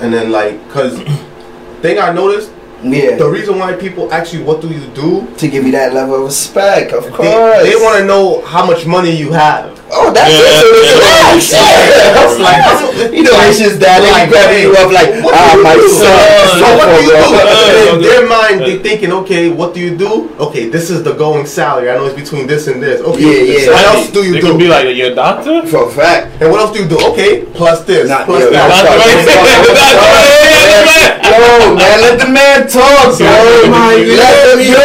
[0.02, 0.98] and then like, cause
[1.80, 5.46] thing I noticed, Yeah, the reason why people ask you, "What do you do?" to
[5.48, 7.28] give you that level of respect, of course.
[7.62, 9.70] They, they want to know how much money you have.
[9.94, 10.56] Oh, that's Yeah, it.
[10.56, 10.96] So it's yeah.
[10.96, 11.52] relax.
[11.52, 12.24] Yeah.
[12.24, 15.38] It's like, You know, it's just that they Like, grabbing you up like, what do
[15.38, 15.88] ah, you my do?
[16.00, 16.58] son.
[16.58, 17.20] So what do you do?
[17.20, 20.32] Uh, In their mind, they thinking, okay, what do you do?
[20.40, 21.90] Okay, this is the going salary.
[21.90, 23.02] I know it's between this and this.
[23.02, 23.72] Okay, Yeah, yeah.
[23.72, 24.46] what else do you They do?
[24.48, 25.60] can be like, you're a doctor.
[25.68, 26.40] For a fact.
[26.40, 26.96] and what else do you do?
[27.12, 30.58] Okay, plus this, Not- plus yeah, that.
[30.72, 31.60] not- Doctor, right?
[31.62, 33.26] Yo, man, let the man talk, bro.
[33.28, 34.84] Oh my Let the, yo,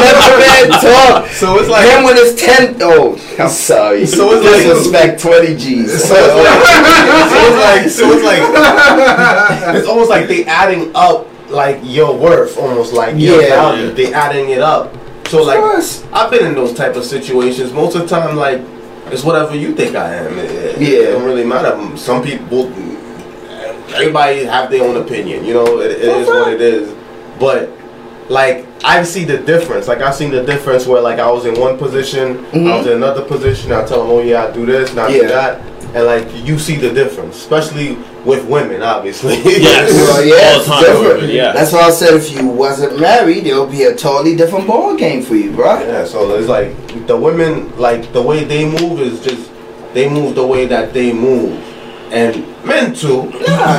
[0.00, 1.30] let the man talk.
[1.30, 4.06] So it's like, him with his 10, oh, I'm sorry.
[4.06, 6.04] So it's like- Disrespect 20 G's.
[6.04, 6.34] so it's
[7.64, 12.56] like, so it's like, it's like, it's almost like they adding up like your worth,
[12.58, 13.48] almost like your Yeah.
[13.50, 13.92] value.
[13.92, 14.94] They adding it up.
[15.28, 15.58] So like.
[16.12, 17.72] I've been in those type of situations.
[17.72, 18.60] Most of the time, like,
[19.10, 20.38] it's whatever you think I am.
[20.38, 20.88] It- Yeah.
[20.98, 21.76] it don't really matter.
[21.96, 22.70] Some people,
[23.94, 25.44] everybody have their own opinion.
[25.44, 26.94] You know, it, it is what it is.
[27.38, 27.70] But
[28.28, 29.86] like, I see the difference.
[29.88, 32.92] Like, I seen the difference where like I was in one position, I was in
[32.94, 33.72] another position.
[33.72, 35.14] I tell them, oh yeah, I do this, and I Mm-hmm.
[35.16, 35.22] Yeah.
[35.22, 35.60] do that.
[35.94, 39.36] And like you see the difference, especially with women, obviously.
[39.44, 39.92] Yes.
[39.94, 41.32] Well, yeah, All time, different.
[41.32, 41.52] yeah.
[41.52, 45.22] That's why I said if you wasn't married, it'll be a totally different ball game
[45.22, 45.78] for you, bro.
[45.80, 49.52] Yeah, so it's like the women, like the way they move is just
[49.92, 51.62] they move the way that they move,
[52.14, 53.22] and men too.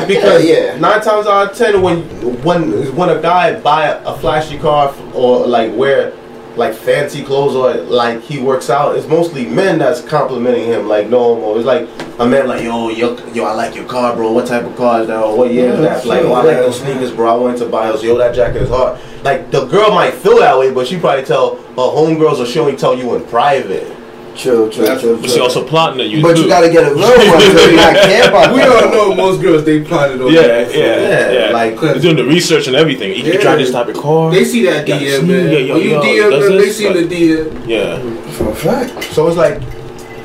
[0.07, 0.77] Because yeah, yeah.
[0.77, 2.01] nine times out of ten, when
[2.43, 6.13] when when a guy buy a flashy car or like wear
[6.57, 10.87] like fancy clothes or like he works out, it's mostly men that's complimenting him.
[10.87, 11.87] Like no more, it's like
[12.19, 14.31] a man like yo yo yo, I like your car, bro.
[14.33, 15.23] What type of car is that?
[15.23, 16.05] Or what year is Yeah, that?
[16.05, 17.33] Like oh, I like those sneakers, bro.
[17.33, 18.03] I wanted to buy those.
[18.03, 18.99] Yo, that jacket is hard.
[19.23, 22.59] Like the girl might feel that way, but she probably tell her homegirls or she
[22.59, 23.94] only tell you in private.
[24.35, 26.21] True, true, true, But she also plotting at you.
[26.21, 26.41] But too.
[26.43, 28.83] you gotta get a real one so you not care about We that.
[28.83, 30.73] all know most girls they plotted on Yeah, that.
[30.75, 31.49] yeah, Yeah, yeah.
[31.53, 33.11] like- They're doing the research and everything.
[33.11, 33.31] You Yeah.
[33.33, 34.31] can drive this type of car.
[34.31, 35.51] They see that Yeah, DM, smooth, man.
[35.53, 37.61] yeah, yo, when you yo, DM does them, they see but- the DM.
[37.65, 37.99] yeah.
[38.31, 39.03] For a fact.
[39.13, 39.61] So it's like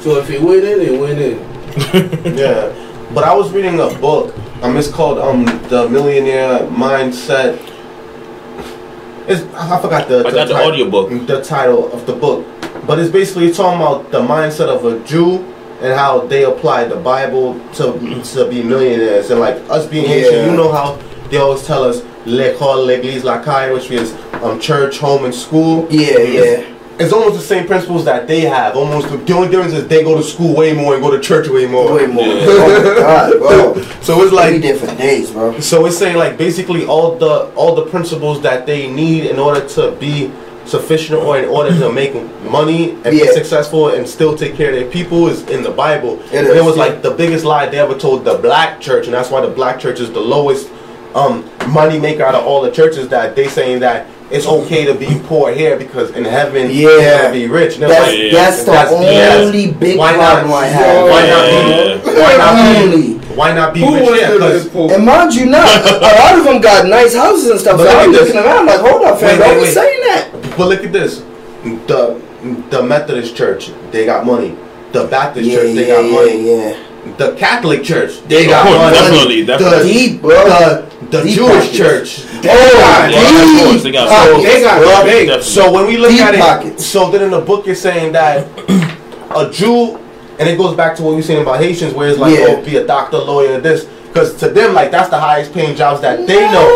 [0.01, 1.39] So if it went in, it went in.
[2.37, 2.73] Yeah,
[3.15, 4.35] but I was reading a book.
[4.63, 7.59] Um, it's called um the Millionaire Mindset.
[9.29, 10.27] It's I forgot the.
[10.27, 11.27] I got the ti- audiobook.
[11.27, 12.45] The title of the book,
[12.91, 15.37] but it's basically talking about the mindset of a Jew
[15.81, 17.93] and how they apply the Bible to
[18.35, 20.51] to be millionaires and like us being Haitian.
[20.51, 20.97] You know how
[21.31, 23.39] they always tell us l'école, l'église, la
[23.73, 25.87] which is um church, home, and school.
[25.89, 26.77] Yeah, yeah.
[26.99, 28.75] It's almost the same principles that they have.
[28.75, 31.47] Almost the, only difference is they go to school way more and go to church
[31.47, 31.95] way more.
[31.95, 32.27] Way more.
[32.27, 32.45] Yeah.
[32.49, 33.83] Oh my god, bro.
[34.03, 35.61] So it's Like like different days, bro.
[35.61, 39.65] So it's saying like basically all the all the principles that they need in order
[39.79, 40.33] to be
[40.67, 43.25] sufficient or in order to make money and Yeah.
[43.27, 46.19] be successful and still take care of their people is in the Bible.
[46.33, 46.85] It and is, it was yeah.
[46.85, 49.79] like the biggest lie they ever told the black church, and that's why the black
[49.81, 50.69] church is the lowest
[51.15, 54.95] um money maker out of all the churches that they saying that it's okay to
[54.95, 57.23] be poor here because in heaven you're Yeah.
[57.23, 57.75] gonna be rich.
[57.75, 58.33] And That's, like, Yeah.
[58.33, 59.39] that's the That's- yes.
[59.47, 60.63] only big Why problem not?
[60.63, 61.03] I have.
[61.11, 61.97] Why not Yeah.
[61.97, 62.21] be?
[62.21, 62.83] Why not be?
[62.83, 63.07] Only.
[63.35, 64.29] Why not be Who rich wants here?
[64.29, 64.93] to live 'Cause- in poor?
[64.93, 67.77] And mind you not, a lot of them got nice houses and stuff.
[67.79, 68.29] But So I'm at this.
[68.35, 70.25] looking around like, hold up, fam, Wait, don't be saying that.
[70.61, 71.21] But look at this.
[71.89, 72.21] The
[72.69, 74.59] the Methodist Church, they got money.
[74.93, 76.51] The Baptist Yeah, Church, they yeah, got yeah, money.
[76.51, 77.17] yeah.
[77.17, 78.95] The Catholic Church, they oh, got course, money.
[78.95, 79.93] definitely, definitely.
[79.93, 80.45] Deep, bro.
[80.45, 81.77] The, the Deep Jewish pockets.
[81.79, 82.27] Church.
[82.45, 85.05] Oh, Yeah, of course, they got pockets, They got bro.
[85.05, 85.29] big.
[85.29, 85.43] Definitely.
[85.45, 86.85] So when we look Deep at it, pockets.
[86.85, 88.47] so then in the book it's saying that
[89.35, 89.97] a Jew,
[90.39, 92.49] and it goes back to what we were saying about Haitians, where it's like, Yeah.
[92.51, 96.01] oh, be a doctor, lawyer, this, because to them, like that's the highest paying jobs
[96.01, 96.69] that they know.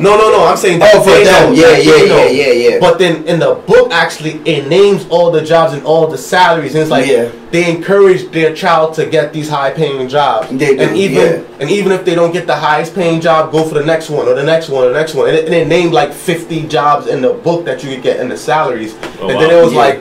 [0.00, 0.46] No, no, no.
[0.46, 1.54] I'm saying that Oh, for they them.
[1.54, 1.60] know.
[1.60, 2.16] Yeah, yeah, they know.
[2.26, 2.78] yeah, yeah, yeah.
[2.78, 6.74] But then in the book, actually, it names all the jobs and all the salaries,
[6.74, 7.28] and it's like Yeah.
[7.50, 10.48] they encourage their child to get these high paying jobs.
[10.50, 11.58] They do, and even yeah.
[11.60, 14.28] and even if they don't get the highest paying job, go for the next one
[14.28, 15.28] or the next one or the next one.
[15.28, 18.20] And it, and it named like 50 jobs in the book that you could get
[18.20, 18.94] in the salaries.
[19.20, 19.78] Oh, and then it was Yeah.
[19.78, 20.00] like.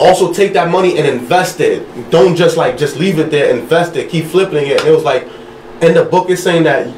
[0.00, 1.86] Also take that money and invest it.
[2.10, 3.48] Don't just like just leave it there.
[3.56, 4.10] Invest it.
[4.10, 4.80] Keep flipping it.
[4.80, 5.24] And it was like,
[5.84, 6.92] in the book is saying that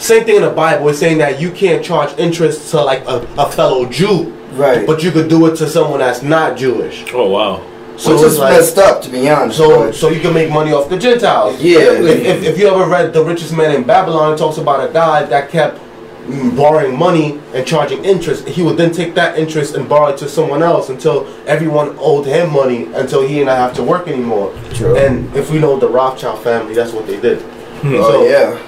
[0.00, 3.16] same thing in the Bible is saying that you can't charge interest to like a,
[3.38, 4.86] a fellow Jew, Right.
[4.86, 7.04] but you could do it to someone that's not Jewish.
[7.12, 7.66] Oh wow.
[7.98, 9.58] So Which it's like messed up, to be honest.
[9.58, 11.60] so but- so you can make money off the Gentiles.
[11.60, 11.80] Yeah.
[11.80, 14.90] If, if, if you ever read The Richest Man in Babylon, it talks about a
[14.90, 15.78] guy that kept
[16.24, 18.48] mm, borrowing money and charging interest.
[18.48, 22.24] He would then take that interest and borrow it to someone else until everyone owed
[22.26, 24.50] him money until he didn't have to work anymore.
[24.72, 24.96] True.
[24.96, 27.44] And if we know the Rothschild family, that's what they did.
[27.82, 27.94] Hmm.
[27.96, 28.66] oh, yeah.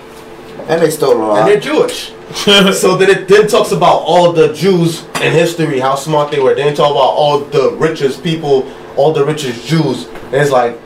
[0.68, 2.12] And they stole a and they're Jewish.
[2.34, 6.54] so then it then talks about all the Jews in history, how smart they were.
[6.54, 10.06] Then it talk about all the richest people, all the richest Jews.
[10.06, 10.78] And it's like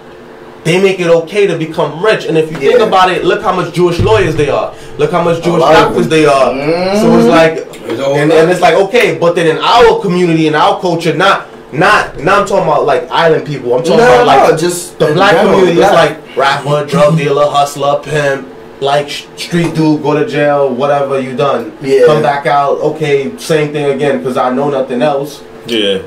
[0.65, 2.25] they make it okay to become rich.
[2.25, 4.75] And if you think about it, look how much Jewish lawyers they are.
[4.99, 6.53] Look how much Jewish doctors they are.
[6.97, 7.29] So it's mm-hmm.
[7.29, 11.15] like It's and, and it's like okay, but then in our community, in our culture,
[11.15, 13.75] not not now I'm talking about like island people.
[13.75, 15.93] I'm talking No, about like no, just the black general, community black.
[16.27, 18.49] like rapper, drug dealer, hustler, pimp,
[18.81, 21.77] like street dude, go to jail, whatever you done.
[21.81, 22.07] Yeah.
[22.07, 25.43] Come back out, okay, same thing again, because I know nothing else.
[25.67, 26.03] Yeah.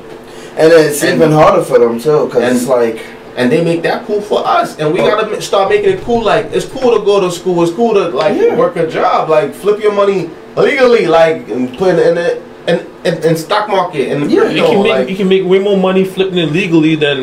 [0.56, 3.00] And it's And- even harder for them, too, because and- it's like,
[3.36, 5.06] And they make that cool for us, and we Oh.
[5.06, 6.20] gotta start making it cool.
[6.22, 8.56] Like it's cool to go to school, it's cool to like Yeah.
[8.56, 12.38] work a job, like flip your money legally, like and put it in the
[12.70, 15.28] in, in, in stock market and Yeah, you You know, can make like you can
[15.28, 17.18] make way more money flipping it legally than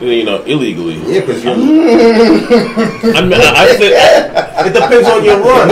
[0.00, 0.96] you know illegally.
[1.04, 1.52] yeah, because you're.
[3.18, 3.92] I mean, I, I think,
[4.66, 5.68] It depends on your run.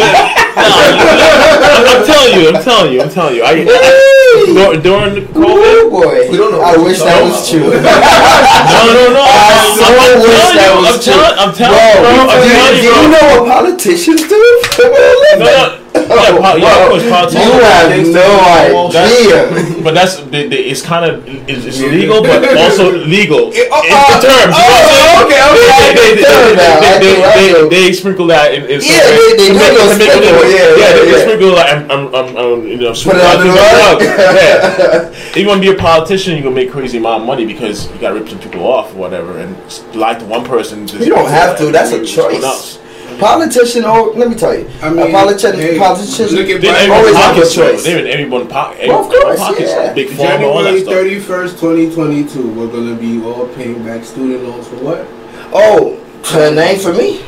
[0.61, 3.45] I'm, I'm telling you, I'm telling you, I'm telling you.
[3.45, 6.29] I, dur- during oh COVID, boy.
[6.31, 7.73] We don't know I wish that talking was true.
[7.73, 7.81] no,
[8.93, 9.23] no, no.
[9.25, 11.17] I so I'm, wish telling that was I'm true.
[11.17, 12.13] telling, I'm telling you, bro.
[12.13, 14.41] I'm do, telling do you, you know what politicians do
[14.77, 15.49] for a living?
[15.49, 15.88] No, no.
[16.19, 17.45] Yeah, po- yeah, of course, politics.
[17.45, 19.39] You have no idea.
[19.85, 23.55] But that's they, they, it's kind of it's, it's legal, but also legal.
[23.55, 24.53] Yeah, oh, the oh, terms.
[24.53, 25.09] you know what I'm saying?
[25.09, 25.41] oh, okay,
[27.63, 30.09] okay, They, sprinkle that in, in Yeah, they- they to do make- those to make
[30.09, 33.23] it- sprinkle, yeah, yeah, they, sprinkle like I'm, I'm, I'm, I'm you know, Put it
[33.23, 34.03] under the sprinkle rug.
[34.03, 37.47] Yeah, if you want to be a politician, you're gonna make crazy amount of money
[37.47, 39.57] because you got to rip some people off or whatever, and
[39.95, 40.87] lie to one person.
[40.87, 41.71] Just You don't have to.
[41.71, 42.79] That's a choice.
[43.19, 43.33] Else.
[43.33, 46.75] Politician, oh, let me tell you, I mean, a politician, hey, politician, look at They're
[46.75, 46.91] Biden.
[46.91, 47.73] always everyone's have a pockets, though.
[47.73, 47.85] choice.
[47.85, 48.89] They're in everyone's pocket.
[48.89, 49.93] Well, of course, pockets, yeah.
[49.95, 52.51] big pharma, all January thirty first, twenty twenty two.
[52.53, 55.07] We're gonna be all paying back student loans for what?
[55.53, 57.23] oh, so it ain't for me.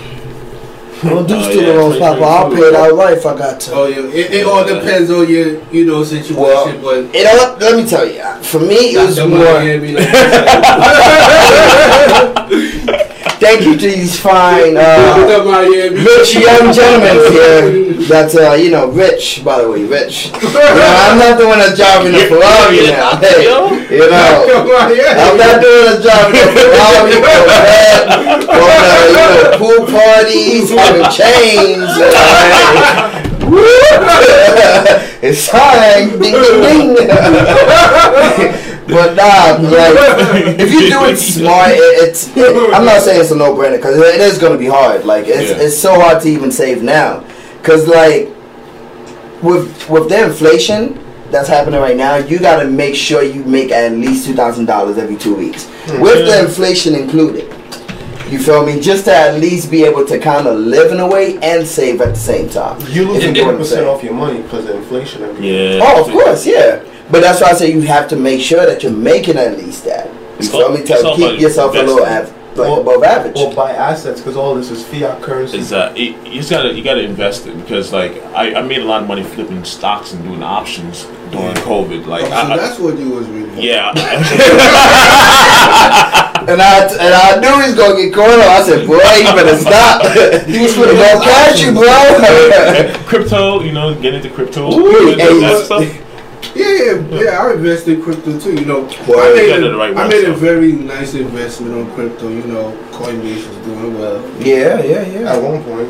[1.02, 2.20] I don't do Oh, student yeah, loans, Papa.
[2.22, 3.72] I'll pay it outright if I got to.
[3.72, 7.14] Oh yeah, it, it all depends on your you know situation, Well, but.
[7.16, 7.58] You know what?
[7.58, 8.22] Let me tell you.
[8.42, 9.28] For me, it was Dr.
[9.30, 9.38] more.
[13.40, 15.26] Miami, like I Thank you to these fine, uh,
[15.92, 17.94] rich young gentlemen here.
[18.08, 19.42] That's uh, you know, rich.
[19.44, 20.26] By the way, rich.
[20.26, 23.16] You know, I'm not doing a job in a Ferrari now.
[23.16, 24.46] Hey, you know.
[24.46, 24.64] Dr.
[24.64, 25.00] Miami.
[25.00, 28.06] I'm not doing a job in a Ferrari or that,
[28.48, 31.90] or uh, you know, pool parties, having chains.
[31.96, 33.26] Uh,
[35.22, 38.66] it's time, ding ding ding.
[38.86, 42.34] but nah, like if you do it smart, it, it's.
[42.36, 45.04] It, I'm not saying it's a no-brainer because it is going to be hard.
[45.04, 45.64] Like it's Yeah.
[45.66, 47.24] it's so hard to even save now,
[47.60, 48.28] because like
[49.42, 50.98] with with the inflation
[51.30, 54.66] that's happening right now, you got to make sure you make at least two thousand
[54.66, 56.00] dollars every two weeks, hmm.
[56.00, 57.46] with the inflation included.
[58.30, 58.80] You feel me?
[58.80, 62.00] Just to at least be able to kind of live in a way and save
[62.00, 62.80] at the same time.
[62.88, 65.22] You losing You know what ten I'm percent off your money because of inflation.
[65.24, 65.48] Every.
[65.50, 65.80] Yeah.
[65.82, 66.84] Oh, of course, yeah.
[67.10, 69.84] But that's why I say you have to make sure that you're making at least
[69.84, 70.06] that.
[70.06, 70.80] You It's feel me?
[70.80, 73.36] it's To keep yourself a little av- like Or- above average.
[73.36, 75.58] Or buy assets because all this is fiat currency.
[75.58, 78.80] Is that you you just gotta you gotta invest it because like I, I made
[78.80, 82.06] a lot of money flipping stocks and doing options during COVID.
[82.06, 83.66] Like Oh, so I, I, that's what you was really.
[83.68, 83.92] yeah,
[86.50, 88.40] And I and I knew he was gonna get caught on.
[88.40, 90.02] I said, boy, you better stop.
[90.48, 93.04] he was gonna go catch you, bro.
[93.06, 93.60] crypto.
[93.62, 94.70] You know, get into crypto.
[94.72, 95.84] Ooh, that, hey, that stuff.
[96.54, 97.38] Yeah, yeah, yeah.
[97.46, 98.54] I invested in crypto too.
[98.54, 101.94] You know, Well, I made, got a, right I made a very nice investment on
[101.94, 102.28] crypto.
[102.28, 104.20] You know, Coinbase is doing well.
[104.40, 105.32] yeah, yeah, yeah.
[105.32, 105.88] At one point.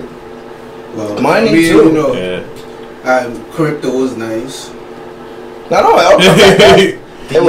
[0.96, 1.76] Well, Mine I mean, too.
[1.86, 3.10] You know, Yeah.
[3.10, 4.70] um, crypto was nice.
[5.70, 6.78] No, no, I'll come back up.
[7.32, 7.48] It will.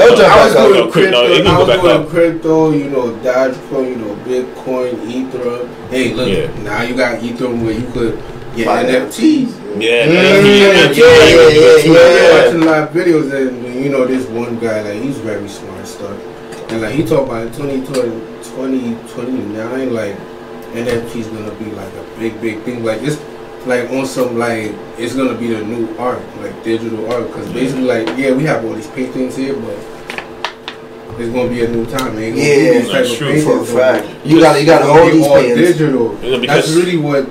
[0.00, 0.86] It'll jump I was doing up.
[0.86, 1.10] No, crypto.
[1.44, 2.08] no, I was doing up.
[2.08, 2.70] crypto.
[2.72, 3.88] You know, Dogecoin.
[3.90, 5.68] You know, Bitcoin, Ether.
[5.90, 6.62] Hey, look, Yeah.
[6.62, 8.18] now you got Ether where you could
[8.56, 9.60] get Buy NFTs.
[9.80, 11.84] Yeah, yeah, yeah, yeah, yeah, yeah, yeah.
[11.84, 16.18] you're watching live videos and you know this one guy like he's very smart stuff.
[16.70, 20.16] And like he talked about in 2020, 2029 like
[20.74, 22.84] NFT's gonna be like a big big thing.
[22.84, 23.20] Like it's
[23.66, 27.26] like on some like it's gonna be the new art, like digital art.
[27.28, 29.78] Because basically like yeah we have all these paintings here, but
[31.20, 32.16] it's gonna be a new time.
[32.16, 32.36] Man.
[32.36, 35.54] Yeah, these that's true, For a fact, you gotta you gotta hold these all pans.
[35.54, 36.18] digital.
[36.22, 37.28] Yeah, That's really what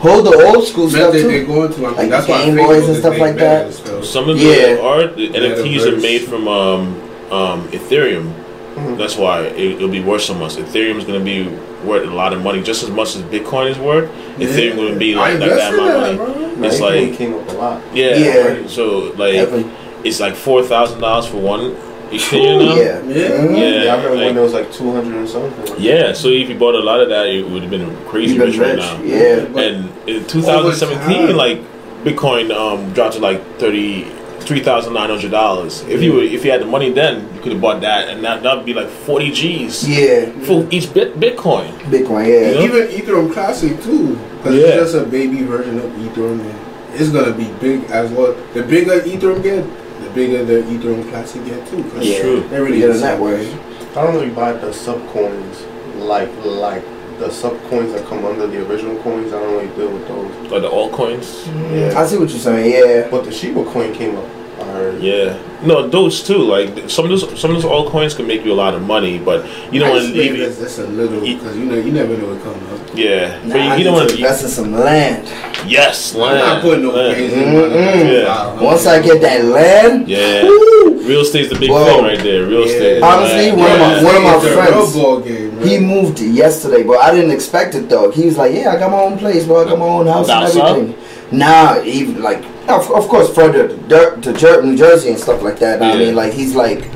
[0.00, 1.46] Hold the old school stuff method they're too.
[1.46, 1.78] going to.
[1.86, 3.72] I mean, Like that's why Game Facebook Boys and stuff like that.
[3.74, 4.04] stuff.
[4.04, 4.80] Some of the Yeah.
[4.82, 8.32] art, the NFTs are made from um, um, Ethereum.
[8.76, 8.96] Mhm.
[8.96, 10.56] That's why it, it'll be worth so much.
[10.56, 11.48] Ethereum is going to be
[11.84, 14.08] worth a lot of money, just as much as Bitcoin is worth.
[14.38, 16.16] Ethereum going to be like, like that amount of money.
[16.16, 16.66] bro.
[16.66, 17.82] It's Nah, it like came up a lot.
[17.94, 18.56] yeah, Yeah.
[18.68, 19.66] So like Heavily.
[20.04, 21.74] it's like four thousand dollars for one
[22.16, 22.74] Ethereum now.
[22.74, 23.00] Yeah.
[23.06, 23.28] Yeah.
[23.38, 23.56] Mhm.
[23.58, 25.74] Yeah, Yeah, I remember like- when it was like 200 or something.
[25.78, 28.48] Yeah, so if you bought a lot of that, it would have been crazy Even
[28.48, 29.00] rich right now.
[29.02, 29.46] Yeah.
[29.60, 31.60] And in 2017, like
[32.04, 34.04] Bitcoin um, dropped to like thirty
[34.40, 35.82] three thousand nine hundred dollars.
[35.86, 38.24] If you were, if you had the money then, you could have bought that, and
[38.24, 40.30] that that'd be like forty G's Yeah.
[40.44, 41.70] for each bit Bitcoin.
[41.92, 42.26] Bitcoin.
[42.26, 42.52] Yeah.
[42.52, 42.64] Yeah.
[42.64, 44.66] Even Ethereum Classic too, because Yeah.
[44.68, 46.40] it's just a baby version of Ethereum.
[46.40, 46.54] And
[46.94, 48.34] it's gonna be big as well.
[48.54, 49.79] The bigger Ethereum get, the
[50.14, 51.82] bigger the Ethereum Classic get too.
[51.82, 52.40] That's true.
[52.48, 53.52] They really get the that way.
[53.90, 55.62] I don't really buy the sub coins
[55.96, 56.84] like like
[57.18, 59.32] the sub coins that come under the original coins.
[59.32, 60.50] I don't really deal with those.
[60.50, 61.46] Like the altcoins.
[61.72, 61.98] Yeah.
[61.98, 62.72] I see what you're saying.
[62.72, 63.10] Yeah.
[63.10, 64.39] But the Shiba coin came up.
[64.60, 64.90] I.
[65.00, 66.38] Yeah, no, those too.
[66.38, 69.18] Like some of those, some of those altcoins can make you a lot of money,
[69.18, 71.92] but you don't want to think leave that's, that's a little because you know you
[71.92, 72.80] never know what coming up.
[72.94, 74.20] Yeah, Nah, but you, you don't want to to.
[74.22, 75.26] invest in some land.
[75.68, 76.38] Yes, I'm land.
[76.38, 77.14] not putting no land.
[77.14, 77.70] crazy Mm-mm.
[77.70, 78.12] money.
[78.14, 78.24] Yeah.
[78.24, 78.62] Wow.
[78.64, 81.84] Once I get that land, Yeah, woo, real estate's the big Whoa.
[81.84, 82.46] thing right there.
[82.46, 82.66] Real Yeah.
[82.74, 83.02] estate.
[83.02, 83.58] Honestly, land.
[83.58, 85.56] one of my- one of my It's friends- game.
[85.58, 85.66] Right?
[85.68, 88.10] he moved yesterday, but I didn't expect it though.
[88.10, 89.60] He was like, "Yeah, I got my own place, bro.
[89.62, 90.68] I got my own house Down and south?
[90.78, 90.94] everything."
[91.32, 95.58] Nah, even like, of, of course, further to, Dir- to New Jersey and stuff like
[95.60, 95.82] that.
[95.82, 96.90] I mean, like he's like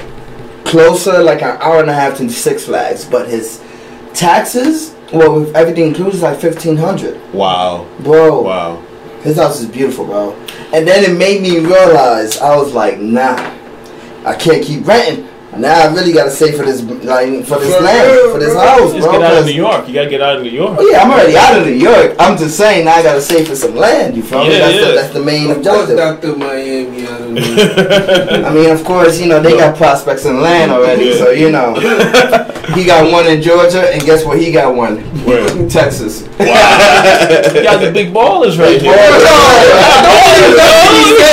[0.64, 3.62] closer, like an hour and a half to Six Flags, but his
[4.12, 8.42] taxes, well, with everything included, is like fifteen hundred, Wow, bro.
[8.42, 8.76] wow.
[9.22, 10.32] His house is beautiful, bro.
[10.72, 13.36] And then it made me realize I was like, nah,
[14.26, 15.28] I can't keep renting.
[15.58, 18.52] Now I really gotta save for this, like, for this For land, real, for this
[18.52, 18.60] bro.
[18.66, 19.12] house, Just bro.
[19.12, 19.88] get out of 'cause- New York.
[19.88, 20.76] You gotta get out of New York.
[20.78, 22.14] Oh, yeah, I'm already out of New York.
[22.18, 24.16] I'm just saying now I gotta save for some land.
[24.16, 24.50] You feel me?
[24.58, 24.84] That's, yeah.
[24.88, 25.96] The, that's the main Of course, objective.
[26.22, 26.36] Dr.
[26.36, 27.02] Miami.
[27.06, 28.48] I don't know.
[28.48, 31.16] I mean, of course, you know they got prospects in land already, Yeah.
[31.18, 31.74] so you know
[32.74, 34.38] he got one in Georgia, and guess what?
[34.38, 35.46] He got one Where?
[35.52, 36.24] in Texas.
[36.38, 36.46] Wow.
[37.54, 38.92] you got the big ballers right here.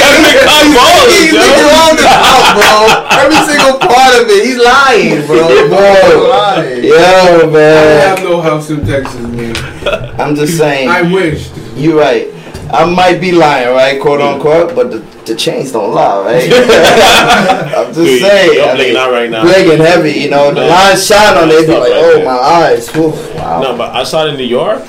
[0.21, 3.17] He's looking all this out, bro.
[3.17, 5.47] Every single part of it, he's lying, bro.
[5.71, 6.61] Bro.
[6.81, 8.17] Yo, I man.
[8.17, 9.55] have no house in Texas, man.
[10.19, 10.89] I'm just saying.
[10.89, 11.49] I wish.
[11.75, 12.27] You're right.
[12.73, 16.43] I might be lying, right, quote unquote, but the, the chains don't lie, right?
[17.75, 18.53] I'm just Dude, saying.
[18.53, 19.43] you're I blinking mean, out right now.
[19.43, 20.49] Blinking heavy, you know.
[20.49, 20.69] The Man.
[20.69, 22.25] lines shine on it, be Stop like, right oh, there.
[22.25, 22.89] my eyes.
[22.91, 23.61] Whew, wow.
[23.61, 24.83] No, but outside of New York,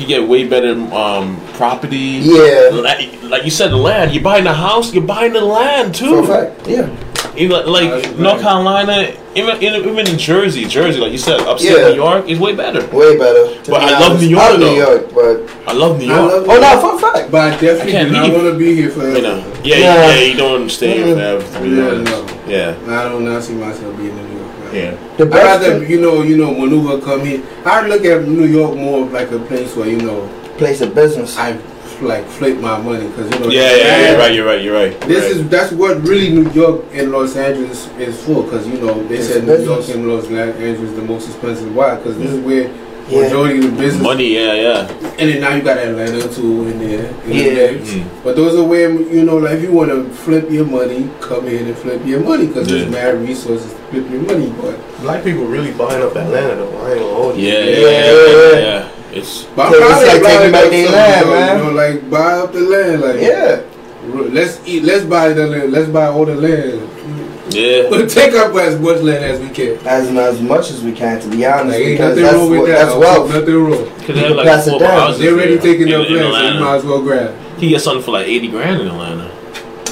[0.00, 2.20] you get way better um, property.
[2.22, 2.70] Yeah.
[2.72, 4.12] Like, like you said, the land.
[4.14, 4.92] You're buying a house.
[4.92, 6.16] You're buying the land too.
[6.20, 6.90] a fact, yeah.
[7.36, 8.18] Even like That's right.
[8.20, 11.88] North Carolina, even in, even in Jersey, Jersey, like you said, upstate Yeah.
[11.88, 12.86] New York is way better.
[12.94, 13.60] Way better.
[13.68, 14.20] But be I love.
[14.20, 14.76] New York, I love New.
[14.76, 16.30] York, but I love New York.
[16.32, 17.32] love oh no, for a fact.
[17.32, 18.34] But I definitely I can't do not leave.
[18.34, 19.16] want to be here forever.
[19.16, 20.06] You know, yeah, Yeah.
[20.14, 21.66] yeah, you don't want to stay here forever.
[21.66, 22.40] Yeah, no.
[22.46, 24.43] Yeah, I do not see myself being in New York.
[24.74, 24.94] Man.
[24.94, 25.16] yeah.
[25.16, 27.42] The I'd rather, you know, you know, maneuver come here.
[27.64, 31.36] I look at New York more like a place where you know place of business.
[31.38, 31.58] I
[32.02, 33.48] like flip my money because you know.
[33.48, 35.00] Yeah, yeah, yeah, you're right, you're right, you're right.
[35.02, 35.30] This Right.
[35.42, 39.18] is that's what really New York and Los Angeles is for because you know they
[39.18, 39.96] It's said a New York business.
[39.96, 41.74] and Los Angeles is the most expensive.
[41.74, 41.94] Why?
[41.96, 42.68] Because this is where
[43.08, 43.20] Yeah.
[43.22, 44.02] majority of the business.
[44.02, 44.88] Money, yeah, yeah.
[45.18, 47.06] And then now you got Atlanta too in there.
[47.26, 47.72] in Yeah.
[47.72, 47.90] mix.
[47.90, 48.04] Mm.
[48.24, 51.46] But those are where you know, like if you want to flip your money, come
[51.46, 52.78] in and flip your money because Yeah.
[52.78, 54.52] there's mad resources to flip your money.
[54.60, 56.78] But Black people really buying up Atlanta though.
[56.82, 57.48] I ain't gonna hold you.
[57.48, 58.58] Yeah, Yeah, yeah, yeah, yeah.
[58.58, 58.88] yeah.
[59.12, 61.58] It's But I'm So proud it's like everybody taking back that their land, something, man.
[61.58, 63.00] You know, like buy up the land.
[63.02, 63.60] Like Yeah.
[64.32, 64.82] let's eat.
[64.82, 65.72] Let's buy the land.
[65.72, 66.80] Let's buy all the land.
[67.54, 67.88] Yeah.
[67.90, 69.76] But take up as much land as we can.
[69.86, 72.66] As as much as we can, to be honest, Like ain't nothing wrong with what,
[72.68, 72.78] that.
[72.86, 73.30] that's Also, wealth.
[73.30, 73.86] Nothing wrong.
[74.00, 74.90] Cause they have like pass it four down.
[75.00, 77.34] houses They're already there taking in, up land, so you might as well grab.
[77.58, 79.30] He gets something for like eighty grand in Atlanta.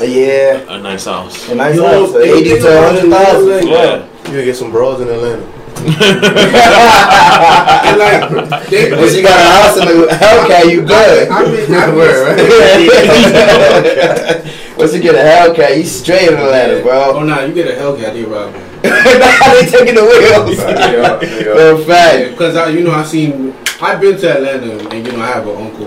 [0.00, 1.48] Yeah, A nice house.
[1.48, 4.04] a nice Yo, house, so hey, eighty to about hundred it, Yeah.
[4.24, 5.46] You gotta get some bras in Atlanta.
[7.82, 8.30] And like,
[8.68, 11.28] they, Once you got a house in the Hellcat, you good.
[11.28, 12.46] I mean, I Word, mean,
[14.82, 17.12] Once you get a Hellcat, you straight in Atlanta, Oh bro.
[17.14, 18.52] Oh, no, you get a Hellcat, they rob
[18.82, 20.56] now they taking the wheels.
[21.44, 22.32] For a fact.
[22.32, 25.46] Because I, you know, I've seen, I've been to Atlanta, and you know, I have
[25.46, 25.86] an uncle.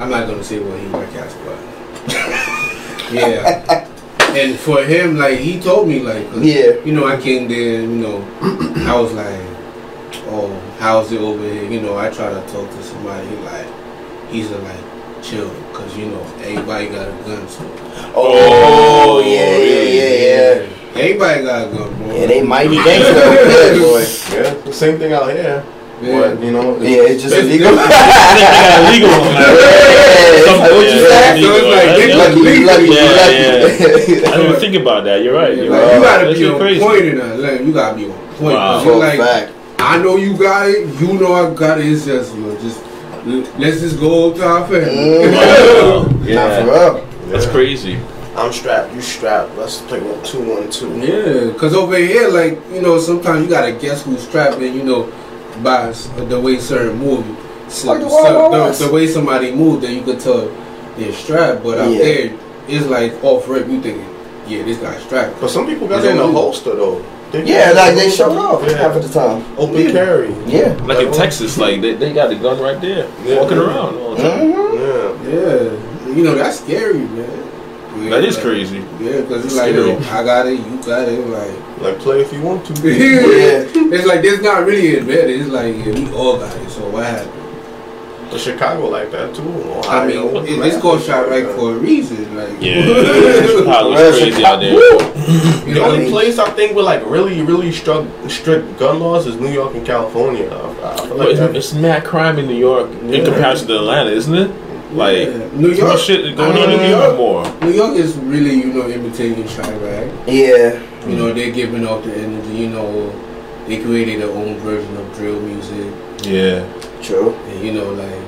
[0.00, 3.86] I'm not gonna say what he work as, but yeah.
[4.34, 6.82] And for him, like he told me, like, Yeah.
[6.86, 9.42] you know, I came there, you know, I was like,
[10.28, 11.70] oh, how's it over here?
[11.70, 13.66] You know, I try to talk to somebody, like,
[14.30, 17.85] he's a, like, chill, cause you know, everybody got a gun, so.
[18.14, 21.00] Oh, yeah, yeah, yeah, yeah.
[21.02, 22.14] Everybody got a gun, bro.
[22.16, 24.04] Yeah, they mighty gangster over there, boy.
[24.32, 25.64] Yeah, the same thing out here.
[26.02, 26.12] Yeah.
[26.34, 27.72] But you know, Yeah, it's just It's illegal.
[27.76, 29.52] They got illegal on Yeah, that.
[30.36, 31.40] it's what you Yeah, said?
[31.40, 34.12] So it's like, they Lucky, you lucky, you Yeah, lucky.
[34.16, 35.22] I didn't even think about that.
[35.22, 35.56] You're right.
[35.56, 35.96] Yeah, You're like, right.
[35.96, 37.38] you gotta That's be on point in that.
[37.40, 38.54] Like, you gotta be on point.
[38.56, 38.72] Wow.
[38.76, 39.52] 'Cause For you're like, fact.
[39.78, 40.88] I know you got it.
[41.00, 41.86] You know I got it.
[41.86, 42.80] It's just, you know, just
[43.58, 44.84] let's just go to our family.
[44.92, 45.32] Mm.
[45.32, 46.02] Wow.
[46.02, 47.06] Not for Yeah, real.
[47.30, 47.98] That's crazy.
[48.36, 49.54] I'm strapped, you strapped.
[49.56, 50.90] Let's play one, two, one, two.
[51.00, 54.74] yeah, cause over here, like you know, sometimes you gotta guess who's strapping.
[54.74, 55.12] You know,
[55.62, 57.24] by the way certain move.
[57.68, 60.48] So, Like the so- Wild Wild the, the way somebody moved, then you could tell
[60.96, 61.62] they're strapped.
[61.64, 61.98] But out Yeah.
[61.98, 63.66] there, it's like off rip.
[63.68, 64.06] You thinking,
[64.46, 65.40] yeah, this guy's strapped.
[65.40, 67.04] But some people got it in a holster though.
[67.32, 68.76] They Yeah, like they showed off Yeah.
[68.76, 69.44] half of the time.
[69.58, 69.90] Open Yeah.
[69.92, 70.34] carry.
[70.46, 70.76] Yeah.
[70.84, 73.40] Like in Texas, like they, they got the gun right there, Yeah.
[73.40, 74.52] walking around all the time.
[74.52, 75.32] hmm Yeah.
[75.32, 75.70] Yeah,
[76.16, 77.52] you know that's scary, man.
[78.02, 78.78] Yeah, That is like- crazy.
[79.00, 81.50] Yeah, because it's It's like, yo, I got it, you got it, like.
[81.76, 82.72] Like play if you want to.
[82.88, 83.68] yeah.
[83.94, 85.28] It's like there's not really a better.
[85.28, 86.70] It's like yeah, we all got it.
[86.70, 88.30] So what happened?
[88.30, 89.42] But Chicago like that too.
[89.86, 92.34] I mean, Ohio, it, it's called shot right for a reason.
[92.34, 92.80] Like Yeah,
[93.46, 94.72] Chicago's crazy out there.
[94.72, 99.26] you The know, only place I think with like really, really strict, strict gun laws
[99.26, 100.48] is New York and California.
[100.48, 103.18] I, I feel But like it's, that- it's mad crime in New York Yeah.
[103.18, 104.50] in comparison to Atlanta, isn't it?
[104.96, 105.48] Like Yeah.
[105.52, 105.98] New York.
[105.98, 107.44] shit is going on in New York more.
[107.62, 110.08] New York is really you know imitating Chiraq.
[110.26, 110.80] Yeah.
[111.08, 112.54] You know they're giving off the energy.
[112.56, 113.12] You know
[113.68, 115.92] they created their own version of drill music.
[116.24, 116.64] Yeah,
[117.02, 117.34] True.
[117.34, 118.20] And you know, like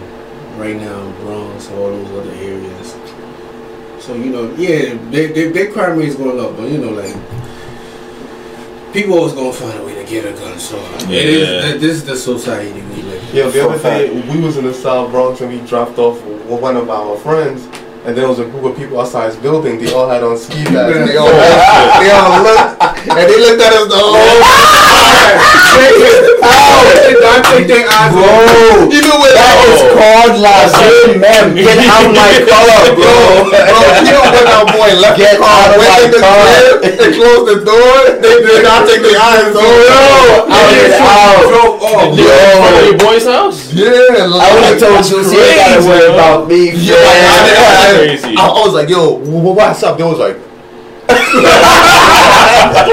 [0.59, 2.95] right now, Bronx, all those other areas.
[3.99, 6.91] So you know, yeah, they, they, their crime rate is going up, but you know,
[6.91, 7.14] like
[8.93, 10.59] people always gonna find a way to get a gun.
[10.59, 10.77] So
[11.09, 11.21] Yeah.
[11.21, 13.08] is, this is the society we live.
[13.33, 16.76] Yeah, the other day we was in the South Bronx and we dropped off one
[16.76, 17.64] of our friends,
[18.07, 19.79] and there was a group of people outside his building.
[19.79, 21.11] They all had on ski masks.
[21.11, 21.29] They all,
[22.01, 24.43] they all looked, and they looked at us the whole
[25.79, 26.55] I
[27.29, 28.19] don't take their eyes off.
[28.19, 31.55] Bro, You know what that is called La Jeune Man.
[31.55, 33.47] Get out my car, bro.
[33.47, 36.11] Bro, you know when our boy left Get the car, out of went my in
[36.11, 36.43] the car.
[36.43, 37.95] crib, and closed the door.
[38.19, 39.63] They did not take their eyes off.
[39.63, 41.47] Yo, I was out.
[41.49, 42.11] Drove off.
[42.11, 43.59] in front of Yo, oh, your boy's house.
[43.73, 46.15] Yeah, I would have told you, you gotta Crazy, worry bro.
[46.15, 46.71] about me.
[46.75, 47.47] Yeah, like, I.
[47.47, 48.35] I, Crazy.
[48.37, 49.99] I, I was like, yo, what's up?
[49.99, 50.37] They was like,
[52.59, 52.91] Like,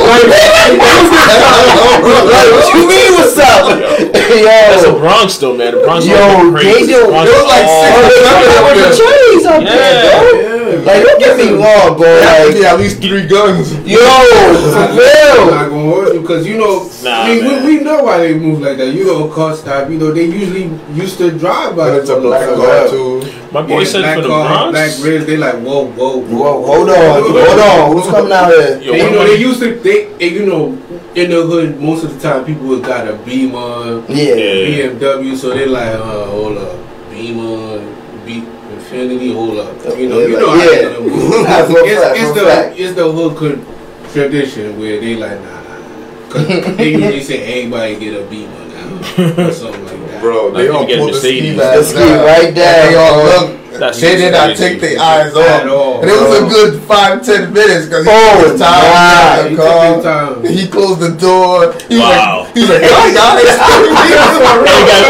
[2.51, 3.79] what you mean, what's up?
[4.05, 5.73] That's the Bronx though, man.
[5.75, 6.85] The Bronx Yo, crazy.
[6.85, 9.61] they do- Bronx it like all- six they Seven coming up with the trees up
[9.61, 9.69] Yeah.
[9.69, 10.83] there, bro.
[10.85, 12.05] Like, don't get me wrong, bro.
[12.05, 13.73] there had Like, be at least three guns.
[13.87, 14.03] yo, for
[14.77, 15.51] I'm real.
[15.51, 17.65] not gonna hold you because you know, Nah, I mean, man.
[17.65, 18.91] we, we know why they move like that.
[18.93, 19.89] You know, car stop.
[19.89, 21.89] You know, they usually used to drive by.
[21.89, 23.21] But it's a black So, car too.
[23.51, 24.71] My boy Yeah, said black for the car, Bronx.
[24.71, 25.25] black ribs.
[25.25, 27.91] They like whoa, whoa, Whoa, hold on, hold on.
[27.95, 28.79] Who's coming out here?
[28.81, 29.89] Yo, And, you know, they my- used to.
[30.17, 30.67] They, you know,
[31.15, 34.35] in the hood, most of the time, people would got a Beamer, Yeah.
[34.35, 34.89] Yeah.
[34.89, 35.35] BMW.
[35.35, 36.77] So they like, uh, hold up,
[37.09, 37.79] Beamer,
[38.25, 38.41] Be
[38.75, 39.97] Infiniti, hold up.
[39.97, 40.89] You know, Yeah, you know like, yeah.
[40.89, 41.43] they move.
[41.45, 42.79] That's for a it's, fact, it's the fact.
[42.79, 43.65] it's the hood could
[44.11, 46.29] tradition where they like nah nah nah.
[46.29, 46.47] Cause
[46.77, 50.21] they usually say everybody get a Beamer now or something like that.
[50.21, 51.57] Bro, they you all get pulled the ski Mercedes.
[51.57, 52.25] mask The ski down.
[52.25, 53.91] right And there, They all bro.
[53.91, 55.71] look, That's they did not take their eyes At off.
[55.71, 56.01] all.
[56.01, 59.49] And it was a good five, ten minutes because he Oh, was tired.
[59.51, 60.41] He car.
[60.45, 61.73] He closed the door.
[61.89, 62.45] He Wow.
[62.55, 64.59] like, he was like, "Hey guys." I was like,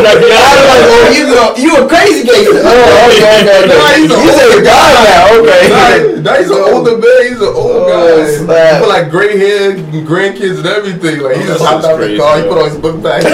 [0.05, 2.61] like, oh, you a crazy gangster.
[2.65, 5.63] Oh, okay, okay, Nah, he's a You say older a guy now, okay.
[5.69, 7.23] Nah, nah, he's an older man.
[7.29, 8.27] He's an old Oh, guy.
[8.31, 8.75] snap.
[8.75, 9.73] He put like gray hair,
[10.05, 11.21] grandkids, and everything.
[11.23, 12.39] Like he Oh, just hopped out the car.
[12.39, 13.25] He put on his book bag.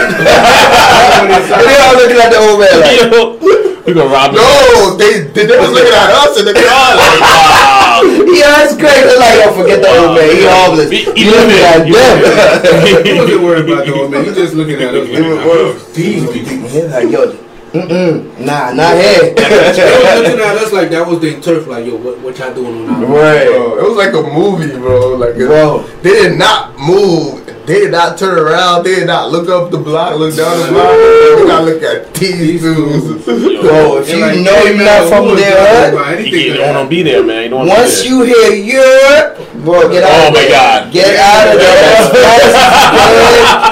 [1.20, 4.38] And they all looking at the old man like, Yo, we gonna rob him.
[4.38, 6.94] no, they they, they was looking at us in the car.
[6.94, 7.66] Like, oh,
[8.00, 8.02] Wow.
[8.32, 8.94] yeah, that's great.
[9.04, 10.30] They're like, oh, forget the old man.
[10.30, 10.90] He homeless.
[10.90, 13.04] He- he You looking living, at he them.
[13.06, 14.24] He wasn't worried about the old man.
[14.24, 15.92] He just looking at us like, was.
[15.92, 16.68] these people.
[16.68, 17.32] He's like, yo,
[17.72, 19.34] mm-mm, nah, not here.
[19.34, 21.66] They was looking at us like that was their turf.
[21.66, 23.46] Like, yo, what, what y'all doing on our right.
[23.48, 25.16] Bro, it was like a movie, bro.
[25.16, 25.82] Like Bro.
[26.02, 27.46] they did not move.
[27.70, 28.82] They did not turn around.
[28.82, 30.90] They did not look up the block, look down the block.
[30.90, 33.24] They did not look at these dudes.
[33.24, 36.26] Bro, if you like, know hey, you're not who from was their talking hood, about
[36.26, 37.44] You don't want to be there, man.
[37.44, 40.50] You don't once be you hear Europe, bro, get out Oh of my there.
[40.50, 40.92] God.
[40.92, 41.60] Get out of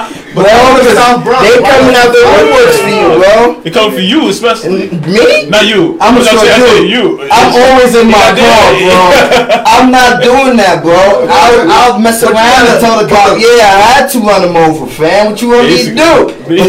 [0.07, 0.15] there.
[0.35, 0.45] That's good.
[0.45, 3.19] Bro, 'cause South Bronx, they why coming the- out the woodworks for you, bro.
[3.19, 3.55] there.
[3.65, 4.89] It come for you, especially.
[4.89, 5.45] Me?
[5.49, 5.97] Not you.
[5.99, 6.87] I'm But sure saying- I you.
[6.87, 7.27] you.
[7.31, 9.61] I'm always in my Yeah, car, bro.
[9.65, 11.27] I'm not doing that, bro.
[11.29, 14.43] I'll, I'll mess But around and gotta- tell the cop, yeah, I had to run
[14.47, 15.31] him over, fam.
[15.31, 16.35] What you want me to do?
[16.49, 16.63] you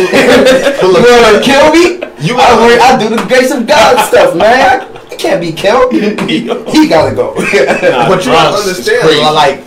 [1.23, 2.01] want to kill me?
[2.21, 4.87] You I, work, I do the grace of God stuff, man.
[5.11, 5.93] I can't be killed.
[5.93, 7.35] he gotta go.
[7.37, 9.65] Nah, But you Bronx gotta understand, like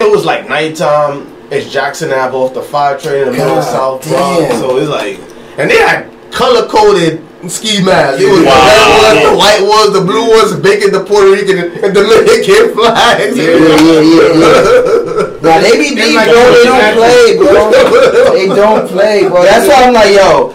[0.00, 1.27] it was like nighttime.
[1.50, 4.88] It's Jackson Ave off the five train in the middle of South Bronx, so it's
[4.90, 5.18] like,
[5.58, 8.20] and they had color coded ski masks.
[8.20, 8.52] It was Wow.
[8.52, 12.04] the red ones, the white ones, the blue ones, bacon, the Puerto Rican, and the
[12.04, 13.32] Dominican flags.
[13.32, 15.24] yeah, yeah, yeah, yeah.
[15.40, 16.52] Now they be deep, like bro.
[16.52, 17.70] They don't play, bro.
[18.34, 19.42] They don't play, bro.
[19.42, 20.52] That's why I'm like, yo.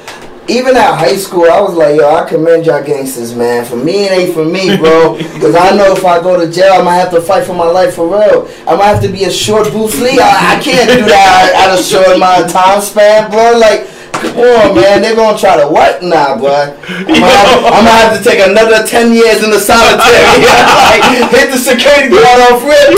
[0.49, 3.63] Even at high school, I was like, yo, I commend y'all gangsters, man.
[3.63, 5.15] For me, it ain't for me, bro.
[5.33, 7.67] Because I know if I go to jail, I might have to fight for my
[7.67, 8.47] life for real.
[8.67, 10.19] I might have to be a short Bruce Lee.
[10.19, 13.55] I, I can't do that at a short amount of time span, bro.
[13.55, 15.01] Like, come on, man.
[15.01, 16.03] They're going to try to what?
[16.03, 16.75] Nah, bro.
[16.83, 20.43] I'm going to have to take another 10 years in the solitary.
[20.43, 22.91] like, hit the security guard off real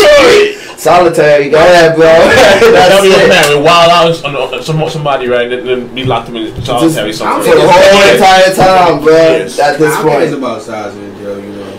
[0.78, 2.06] Solitary, go ahead, bro.
[2.06, 3.30] That'll That's be a it.
[3.30, 3.64] man.
[3.64, 5.50] Wild out on, on some, somebody, right?
[5.50, 7.44] Then, then be locked him in solitary Just somewhere.
[7.44, 9.14] For the whole entire time, bro.
[9.14, 9.60] Yes.
[9.60, 10.44] At this I think it's point.
[10.44, 11.72] about size in jail, you know.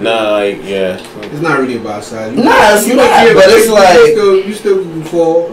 [0.00, 1.00] Nah, like, yeah.
[1.22, 2.36] It's not really about size.
[2.36, 5.50] You Nah, it's you not, yeah, but it's you like- still, you still can fall.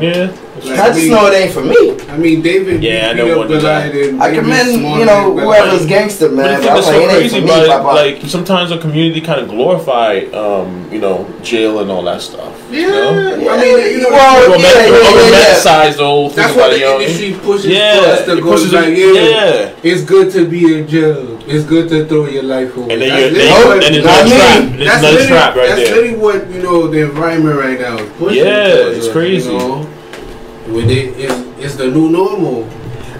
[0.00, 0.36] Yeah.
[0.64, 1.96] Like, I just mean- know it ain't for me.
[2.08, 2.82] I mean, David.
[2.82, 5.88] Yeah, I beat know up one Goliath and I commend, you know, whoever's Goliath.
[5.88, 6.44] gangster, But man.
[6.46, 8.70] the But thing I'm like, so it ain't crazy for me, about it, like sometimes
[8.70, 12.52] the community kind of glorify, um, you know, jail and all that stuff.
[12.70, 13.50] Yeah, You know?
[13.50, 14.98] I mean, you know, Well, Roman- yeah, yeah, yeah,
[15.30, 15.54] yeah.
[15.54, 18.24] romanticize the whole thing That's about why the you know, industry pushes Yeah, for us
[18.26, 19.70] to it go pushes like, yeah, yeah.
[19.82, 21.38] it's good to be in jail.
[21.46, 22.92] It's good to throw your life away.
[22.92, 24.36] And then That's you're, literally then, what- and it's not another me.
[24.36, 24.58] trap.
[24.58, 25.94] And it's that's another literally, trap right that's there.
[25.96, 28.44] literally what you know the environment right now is pushing.
[28.44, 29.48] Yeah, it's us, crazy.
[30.68, 30.74] You?
[30.74, 32.68] With it, it's, it's the new normal.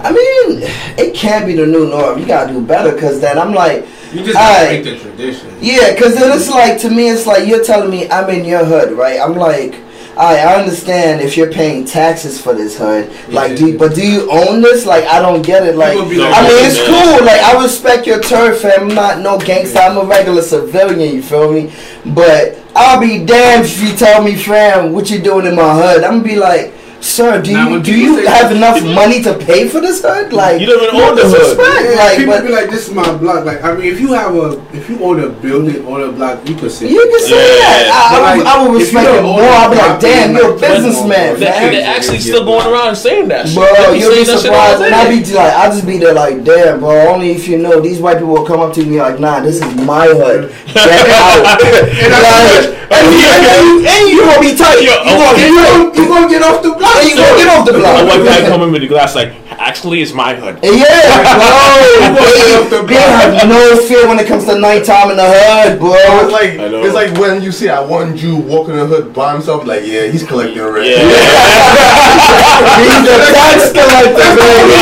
[0.00, 0.60] I mean,
[0.96, 2.20] it can't be the new norm.
[2.20, 5.56] You gotta do better, cause then I'm like, You just break the tradition.
[5.60, 8.64] yeah, cause then it's like to me, it's like you're telling me I'm in your
[8.64, 9.18] hood, right?
[9.20, 9.74] I'm like,
[10.16, 14.30] I I understand if you're paying taxes for this hood, like, do but do you
[14.30, 14.86] own this?
[14.86, 15.74] Like, I don't get it.
[15.74, 17.24] Like, People be like, I mean, it's cool.
[17.26, 18.90] Like, I respect your turf, fam.
[18.90, 19.78] I'm not no gangster.
[19.80, 21.12] I'm a regular civilian.
[21.16, 21.72] You feel me?
[22.06, 26.04] But I'll be damned if you tell me, fam, what you doing in my hood.
[26.04, 26.74] I'm gonna be like.
[27.00, 30.32] Sir, do Now, you do you say- have enough money to pay for this hood?
[30.32, 31.38] Like You don't even no own the hood.
[31.38, 34.00] disrespect, Yeah, Like, people but be like, "This is my block." Like, I mean, if
[34.00, 36.98] you have a, if you own a building on a block, you could say You
[37.10, 37.64] can say Yeah.
[37.64, 37.86] that.
[37.90, 39.42] I, I, But would, like, I would you respect it more.
[39.42, 41.72] I'll be like, damn, you're a businessman, rent They, man.
[41.72, 43.54] they actually still going around saying that shit.
[43.56, 44.82] Bro, you'll be saying that shit all surprised.
[44.82, 45.22] And I day.
[45.22, 47.14] be like, I just be there like, damn, bro.
[47.14, 49.56] Only if you know these white people will come up to me like, nah, this
[49.62, 50.50] is my hood.
[50.74, 50.76] Get
[51.14, 51.62] out.
[51.62, 54.80] and, like, and, you, and, you, and you gonna be tight.
[54.82, 56.87] You Yo, you, gonna, you gonna get off the block.
[57.08, 58.50] You gonna get off the A white guy block.
[58.50, 60.58] coming with the glass like, actually, it's my hood.
[60.62, 62.24] Yeah, bro.
[62.70, 65.90] They, they have no fear when it comes to nighttime in the hood, bro.
[65.90, 66.52] Bro, it's like
[66.84, 69.84] it's like when you see that one Jew walking in the hood by himself, like
[69.84, 70.86] yeah, he's collecting rent.
[70.86, 71.04] Yeah.
[72.58, 74.78] He's the tax collector, baby.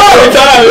[0.00, 0.64] Every time,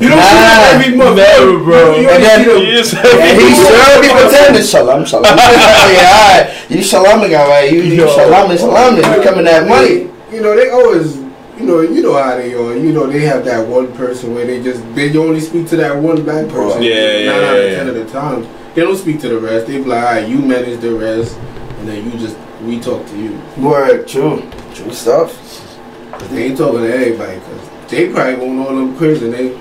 [0.00, 1.96] You don't see that every month, Never, bro.
[1.96, 5.24] You And then- only see them- And he sure be pretending shalom, shalom.
[5.36, 6.70] yeah, alright.
[6.70, 7.70] You shaloming, alright.
[7.72, 9.04] You, you shaloming, shaloming.
[9.04, 10.08] You coming that money.
[10.32, 11.16] You know, they always,
[11.62, 12.76] you know, you know how they are.
[12.76, 15.96] You know, they have that one person where they just they only speak to that
[15.96, 16.82] one black person.
[16.82, 19.38] Yeah, Nine yeah, out of yeah, ten of the time, they don't speak to the
[19.38, 19.68] rest.
[19.68, 23.06] They be like, all right, you manage the rest, and then you just we talk
[23.06, 23.40] to you.
[23.56, 24.42] Word, true.
[24.74, 25.38] True stuff.
[26.10, 29.56] But they ain't talking to everybody because they probably own all them cribs, and they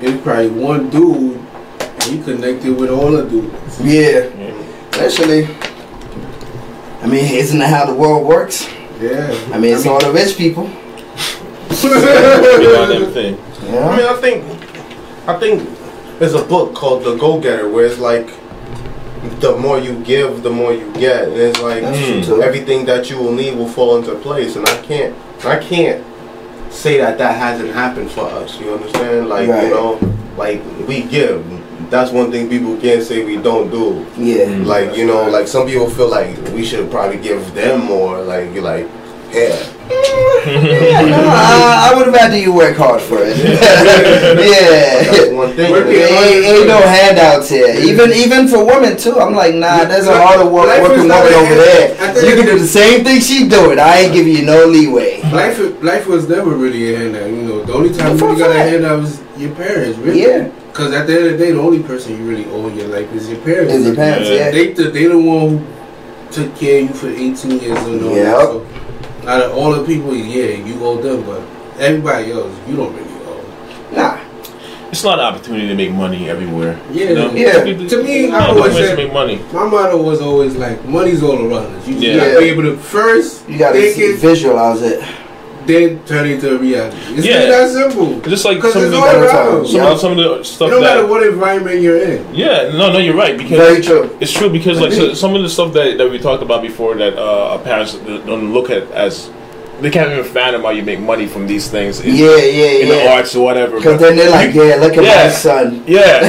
[0.00, 3.80] it's probably one dude, and he connected with all the dudes.
[3.80, 4.28] Yeah.
[4.94, 5.46] Actually,
[7.02, 8.68] I mean, isn't that how the world works?
[9.00, 9.30] Yeah.
[9.52, 10.68] I mean, it's all the rich people.
[11.70, 13.38] You know, and everything.
[13.62, 14.44] I mean, I think,
[15.28, 15.68] I think
[16.18, 18.28] there's a book called The Go Getter where it's like,
[19.40, 22.42] the more you give, the more you get, and it's like Mm.
[22.42, 24.56] everything that you will need will fall into place.
[24.56, 25.14] And I can't,
[25.44, 26.04] I can't
[26.70, 28.58] say that that hasn't happened for us.
[28.58, 29.28] You understand?
[29.28, 29.64] Like Right.
[29.64, 29.98] you know,
[30.36, 31.44] like we give.
[31.90, 34.06] That's one thing people can't say we don't do.
[34.16, 34.46] Yeah.
[34.64, 38.22] Like you know, like some people feel like we should probably give them more.
[38.22, 38.86] Like you're like,
[39.32, 39.56] yeah,
[40.46, 43.36] Yeah, no, I, I would rather you work hard for it.
[43.44, 45.10] yeah.
[45.10, 45.74] that's one thing.
[45.74, 47.74] Ain't, ain't no handouts here.
[47.76, 49.18] Even even for women too.
[49.18, 49.84] I'm like, nah.
[49.84, 52.24] There's a harder work, Life working woman over hand- there.
[52.24, 53.78] You can do the same thing she doing.
[53.78, 55.20] I ain't giving you no leeway.
[55.30, 57.30] Life, life was never really a handout.
[57.30, 59.98] You know, the only time you really got a handout was your parents.
[59.98, 60.22] Really.
[60.22, 60.48] Yeah.
[60.68, 62.88] Because at the end of the day, the only person you really owe in your
[62.88, 63.74] life is your parents.
[63.74, 64.28] Is your parents?
[64.28, 64.36] Yeah.
[64.36, 64.50] Yeah.
[64.50, 65.66] They the, they the one who
[66.30, 68.36] took care of you for 18 years and all Yep.
[68.40, 68.66] So,
[69.26, 71.40] out of all the people, yeah, you owe them, but
[71.78, 73.44] everybody else, you don't really owe.
[73.92, 74.18] Nah.
[74.90, 76.76] It's a lot of opportunity to make money everywhere.
[76.90, 77.30] Yeah, You know?
[77.32, 77.62] yeah.
[77.64, 79.40] People- To me, I always ways to said- make money.
[79.52, 81.86] My motto was always like, money's all around us.
[81.86, 82.16] You just Yeah.
[82.16, 85.00] gotta be able to first You gotta think see, it, visualize it.
[85.66, 86.96] Then turn into a reality.
[87.16, 87.46] It's Yeah.
[87.46, 88.20] that simple.
[88.20, 89.66] Just like Because some of the around.
[89.66, 89.96] some, Yeah.
[89.96, 92.24] some of the stuff don't matter what environment you're in.
[92.34, 94.10] yeah no no you're right because Very true.
[94.20, 96.94] It's true because like so, some of the stuff that, that we talked about before
[96.96, 97.94] that uh, our parents
[98.26, 99.30] don't look at as
[99.80, 102.94] they can't even fathom how you make money from these things in, Yeah, in yeah,
[102.94, 103.76] the arts or whatever.
[103.76, 105.24] Because then they're like, yeah, look at Yeah.
[105.24, 105.82] my son.
[105.86, 106.20] yeah.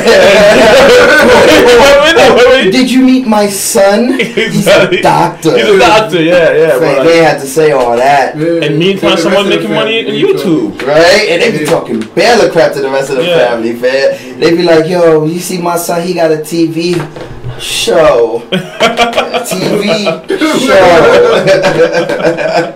[1.61, 2.71] Wait, wait, wait, wait.
[2.71, 4.19] Did you meet my son?
[4.19, 5.57] He's a doctor.
[5.57, 6.21] He's a doctor.
[6.21, 6.73] Yeah, yeah.
[6.73, 8.35] Like, but, they like, had to say all that.
[8.35, 10.87] and meantime, someone rest of the making money on family, YouTube.
[10.87, 11.29] Right?
[11.29, 11.69] And they be Yeah.
[11.69, 13.49] talking barely crap to the rest of the Yeah.
[13.49, 14.39] family, man.
[14.39, 16.95] They be like, yo, you see my son, he got a TV
[17.59, 18.47] show.
[19.41, 19.83] TV
[20.59, 20.77] show.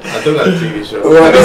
[0.06, 1.02] I do got a TV show.
[1.04, 1.36] Alright,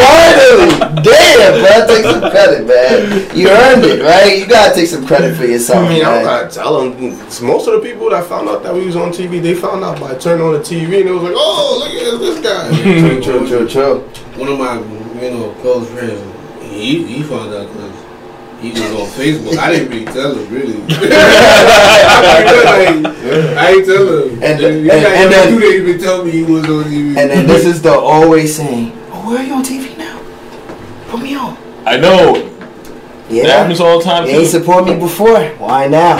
[0.00, 1.02] finally!
[1.02, 1.86] Damn, bro.
[1.86, 3.36] Take some credit, man.
[3.36, 4.38] You earned it, right?
[4.38, 5.86] You gotta take some credit for yourself.
[5.86, 6.14] I mean, I man.
[6.14, 7.00] don't gotta tell them.
[7.46, 10.00] Most of the people that found out that we was on TV, they found out
[10.00, 12.70] by turning on the TV and it was like, oh, look at this guy.
[12.82, 14.00] True, true, true, true.
[14.36, 14.78] One of my,
[15.20, 16.20] you know, close friends,
[16.62, 17.99] he, he found out because
[18.60, 19.56] he was on Facebook.
[19.58, 20.74] I didn't really tell him, really.
[23.56, 24.30] I ain't tell him.
[24.34, 27.16] And- And, and- and, and then- you didn't even tell me he was on TV.
[27.16, 30.20] And then this is the always saying, oh, where are you on TV now?
[31.08, 31.56] Put me on.
[31.86, 32.46] I know.
[33.28, 33.44] Yeah.
[33.46, 35.40] That happens all the time You ain't support me before.
[35.58, 36.18] Why now?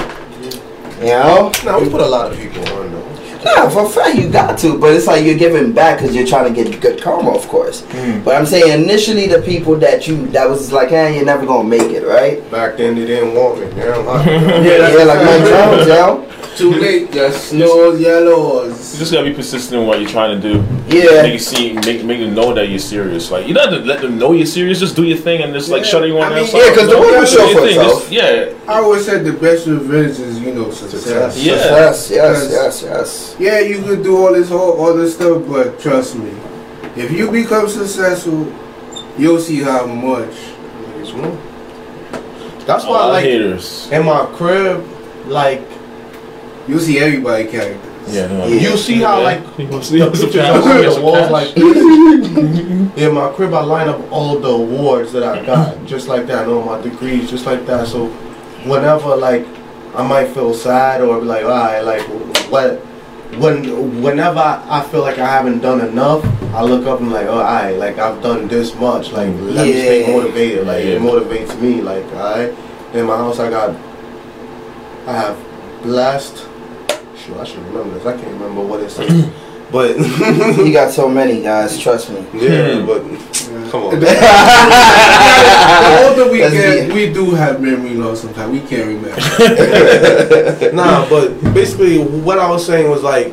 [1.01, 1.53] You know?
[1.65, 3.10] Now we put a lot of people on though.
[3.45, 6.27] Nah, for a fact you got to, but it's like you're giving back because you're
[6.27, 7.85] trying to get good karma, of course.
[7.87, 8.23] Hmm.
[8.23, 11.69] But I'm saying initially the people that you that was like, hey, you're never gonna
[11.69, 12.49] make it, right?
[12.51, 13.67] Back then they didn't want me.
[13.77, 14.27] Now I'm
[14.65, 15.87] Yeah, like a Mike fact.
[15.87, 16.30] Jones, yo.
[16.57, 20.59] Too late, just snores, You just gotta be persistent in what you're trying to do.
[20.89, 21.23] Yeah.
[21.23, 23.31] Make it seem, make, make them know that you're serious.
[23.31, 24.79] Like you don't have to let them know you're serious.
[24.81, 25.89] Just do your thing and just like Yeah.
[25.91, 26.75] shut everyone I mean, else yeah, out.
[26.75, 28.01] 'cause the No, world will show for itself.
[28.01, 31.03] Just- Yeah, I always said the best revenge is, you know, success.
[31.03, 31.39] Success.
[31.39, 31.55] Yeah.
[31.55, 33.37] Yes, yes, yes, yes.
[33.39, 36.31] Yeah, you could do all this whole all this stuff, but trust me,
[36.97, 38.47] if you become successful,
[39.17, 40.35] you'll see how much.
[42.67, 43.89] That's why, lot of like, haters.
[43.91, 44.85] in my crib,
[45.27, 45.63] like,
[46.71, 47.89] You'll see everybody character.
[48.09, 50.65] Yeah, no, you see how, like, He wants the pictures I cash.
[50.65, 51.57] see He on wants the walls like.
[52.97, 56.45] In my crib, I line up all the awards that I got, just like that,
[56.45, 57.87] and all my degrees, just like that.
[57.89, 58.07] So,
[58.65, 59.47] whenever like
[59.95, 62.03] I might feel sad or be like, all right, like
[62.51, 62.79] what,
[63.39, 67.27] when, whenever I, I feel like I haven't done enough, I look up and like,
[67.27, 70.93] oh, all right, like I've done this much, like let me stay motivated, like Yeah.
[70.93, 72.55] it motivates me, like all right.
[72.95, 73.71] In my house, I got,
[75.07, 76.47] I have blessed.
[77.31, 78.07] Sure, I should remember this.
[78.07, 79.29] I can't remember what it says,
[79.73, 82.25] but You got so many guys, trust me.
[82.35, 82.87] yeah, Hmm.
[82.87, 83.03] but
[83.71, 84.01] come on.
[84.01, 84.07] the
[86.09, 88.53] older we Let's get, be- we do have memory loss sometimes.
[88.53, 90.73] We can't remember.
[90.75, 93.33] nah, but basically, what I was saying was like,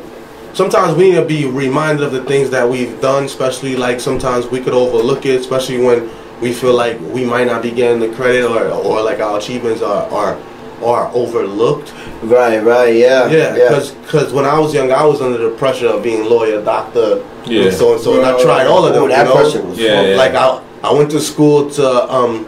[0.54, 4.46] sometimes we need to be reminded of the things that we've done, especially like sometimes
[4.46, 6.08] we could overlook it, especially when
[6.40, 9.82] we feel like we might not be getting the credit or, or like our achievements
[9.82, 10.38] are, are,
[10.84, 11.92] are overlooked.
[12.22, 13.28] Right, right, yeah.
[13.28, 16.62] Yeah, because because when I was young, I was under the pressure of being lawyer,
[16.64, 17.64] doctor, Yeah.
[17.66, 19.04] and so and so, and I tried all of them.
[19.04, 19.40] Oh, that you know?
[19.40, 20.16] pressure was Yeah, yeah.
[20.16, 22.46] Like I, I went to school to um,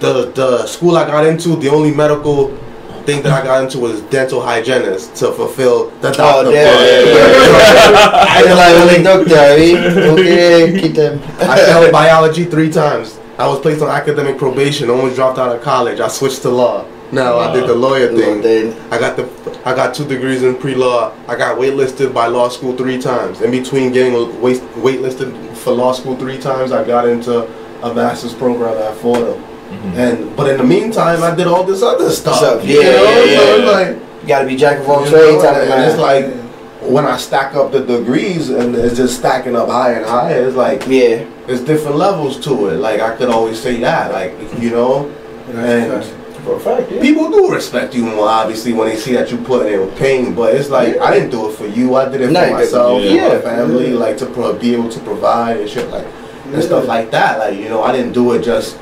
[0.00, 1.56] the the school I got into.
[1.56, 2.56] The only medical
[3.04, 6.50] thing that I got into was dental hygienist to fulfill the Oh, doctor.
[6.52, 6.72] there.
[7.92, 8.28] part.
[8.30, 10.10] I like only doctor, eh?
[10.12, 11.20] Okay, keep them.
[11.40, 13.18] I failed biology three times.
[13.38, 14.88] I was placed on academic probation.
[14.88, 15.98] Almost dropped out of college.
[15.98, 16.84] I switched to law.
[17.12, 18.42] Now I did the lawyer thing.
[18.42, 19.24] Then I got the
[19.64, 21.14] I got two degrees in pre-law.
[21.28, 23.40] I got waitlisted by law school three times.
[23.40, 27.44] In between getting wait, waitlisted for law school three times, I got into
[27.82, 29.40] a master's program at Fordham.
[29.40, 29.98] Mm-hmm.
[29.98, 32.36] And but in the meantime, I did all this other stuff.
[32.36, 33.24] Stuff, you yeah, know?
[33.24, 33.56] yeah, So yeah.
[33.56, 36.34] it's like you gotta be jack of all trades, know, and it's like
[36.90, 40.46] when I stack up the degrees and it's just stacking up higher and higher.
[40.46, 42.76] It's like yeah, there's different levels to it.
[42.76, 45.08] Like I could always say that, like you know,
[45.48, 47.00] and for a fact, yeah.
[47.00, 50.34] people do respect you more obviously when they see that you put in pain.
[50.34, 51.94] But it's like I didn't do it for you.
[51.96, 53.16] I did it for you myself, didn't.
[53.16, 53.28] Yeah.
[53.34, 56.06] my family, like to pro- be able to provide and shit like
[56.46, 57.38] and stuff like that.
[57.38, 58.78] Like you know, I didn't do it just.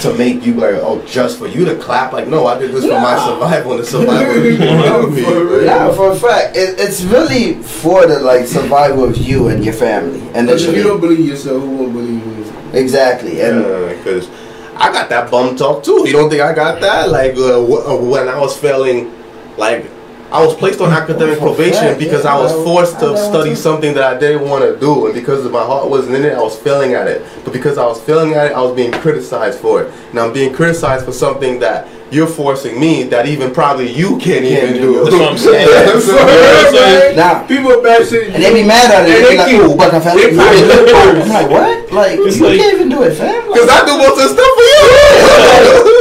[0.00, 2.84] To make you like, oh, just for you to clap, like, no, I did this
[2.84, 5.64] for my survival and the survival of people around me.
[5.64, 9.74] Yeah, for a fact, it, it's really for the like survival of you and your
[9.74, 12.52] family, and But if you don't believe yourself, who won't believe you?
[12.76, 13.62] exactly, and
[13.96, 14.28] because
[14.78, 16.04] I got that bum talk too.
[16.06, 17.08] You don't think I got that?
[17.10, 19.12] Like uh, wh- uh, when I was failing,
[19.56, 19.86] like
[20.30, 24.18] I was placed on academic probation because I was forced to study something that I
[24.18, 27.06] didn't want to do, and because my heart wasn't in it, I was failing at
[27.06, 27.24] it.
[27.44, 30.14] But because I was failing at it, I was being criticized for it.
[30.14, 34.44] Now I'm being criticized for something that you're forcing me that even probably you can't
[34.44, 34.92] even Can't do.
[34.94, 35.04] do.
[35.04, 36.00] That's what I'm saying.
[36.00, 37.16] So, you know what I'm saying?
[37.16, 38.34] now People back shit.
[38.34, 39.10] and they be mad at it.
[39.10, 41.50] And They be they like, keep- "Oh, but I fell they in probably- I'm like,
[41.50, 41.92] what?
[41.92, 43.50] Like It's you like- can't even do it, fam.
[43.50, 44.80] Like, Cause I do most of the stuff for you.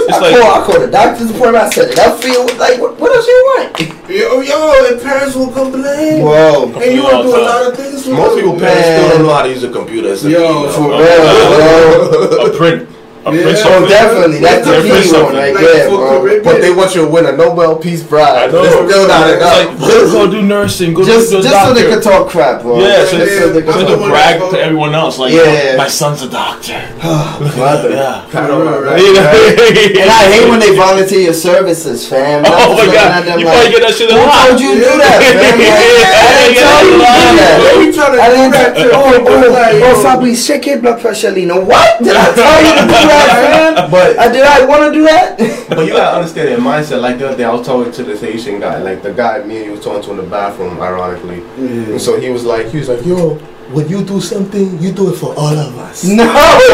[0.05, 1.63] It's I like call, I call the doctor's appointment.
[1.65, 2.45] I set it up for you.
[2.61, 3.79] Like, what, what else you want?
[4.09, 6.21] Yo, yo, and parents will complain.
[6.21, 8.05] Whoa, and you will do a lot of things.
[8.05, 10.13] for Most people parents still don't know how to use a computer.
[10.29, 12.89] Yo, for real, a print.
[13.25, 13.41] A Yeah.
[13.41, 14.39] print Oh, definitely.
[14.39, 15.35] That's the Yeah, key one something.
[15.35, 16.43] right Like, there, bro.
[16.43, 18.37] But they want you to win a Nobel Peace Prize.
[18.37, 18.61] I know.
[18.63, 19.79] It's still not It's enough.
[19.81, 20.93] like go, go do nursing.
[20.93, 21.95] Go Just, do just the so they doctor.
[21.95, 22.79] could talk crap, bro.
[22.79, 25.75] Yeah, just so, so they, they could so talk brag to everyone else, like, Yeah.
[25.75, 26.77] my son's a doctor.
[27.57, 27.89] Mother.
[27.97, 28.25] Yeah.
[28.33, 28.93] I know, Right, right?
[28.93, 29.01] right.
[29.01, 30.01] You know?
[30.05, 32.45] And I hate when they volunteer your services, fam.
[32.45, 34.49] I'm Oh my god, you probably get that shit a Who lot.
[34.53, 35.57] told you to do that, fam?
[35.57, 35.81] Like,
[36.13, 37.57] I didn't tell you to do that.
[37.57, 40.01] They be trying to I didn't that tell to oh, people oh, like, oh, yo,
[40.03, 41.55] Fabrice, check your blood pressure, Lena.
[41.59, 41.89] What?
[42.03, 43.89] Did I tell you to do that, fam?
[43.91, 45.37] But Uh, did I want to do that?
[45.69, 47.01] but you gotta understand their mindset.
[47.01, 49.57] Like the other day, I was talking to this Asian guy, like the guy me
[49.57, 51.41] and you was talking to in the bathroom, ironically.
[51.57, 53.37] And so he was like, he was like, yo,
[53.73, 56.03] when you do something, you do it for all of us.
[56.03, 56.23] no.
[56.23, 56.27] I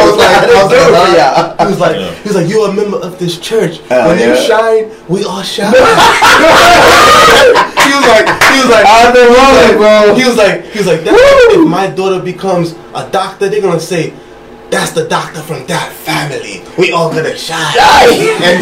[0.06, 1.14] was like, I was like, Oh, huh?
[1.16, 1.56] yeah.
[1.66, 2.12] he was like, Yeah.
[2.16, 3.80] he was like, you're a member of this church.
[3.90, 5.72] Oh, when you shine, we all shine.
[5.72, 5.80] he
[7.96, 10.16] was like, he was like, I've been rolling, bro.
[10.16, 14.14] He was like, he was like, if my daughter becomes a doctor, they're gonna say,
[14.72, 16.64] that's the doctor from that family.
[16.78, 17.76] We all gonna shine.
[17.78, 18.58] and then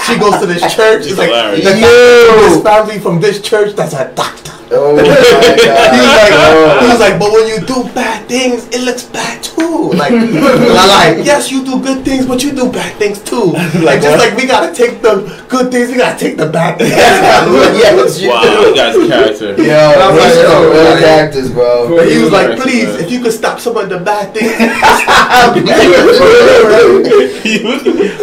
[0.06, 1.06] she goes to this church.
[1.06, 1.64] It's like, Hilarious.
[1.64, 4.53] the this family from this church, that's a doctor.
[4.70, 6.54] Oh my He was like, god.
[6.56, 6.80] Oh.
[6.80, 7.04] he was oh.
[7.04, 9.92] like, but when you do bad things, it looks bad too.
[9.92, 13.52] Like, I like, yes, you do good things, but you do bad things too.
[13.84, 16.90] Like, just like we gotta take the good things, we gotta take the bad things.
[16.90, 18.68] yes, you Wow, do.
[18.70, 19.62] you guys character.
[19.62, 21.98] Yo, And I was like, yo, real oh, characters, bro.
[21.98, 24.50] And he was like, please, if you could stop some of the bad things,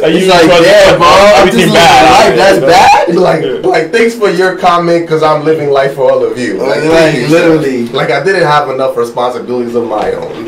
[0.01, 1.07] Like, He's you like, yeah, bro.
[1.07, 2.09] I'm just everything living bad.
[2.09, 2.35] life.
[2.37, 3.15] That's bad.
[3.15, 6.57] like, like, thanks for your comment, cause I'm living life for all of you.
[6.57, 7.87] Like, Like, literally.
[7.89, 10.47] like I didn't have enough responsibilities of my own.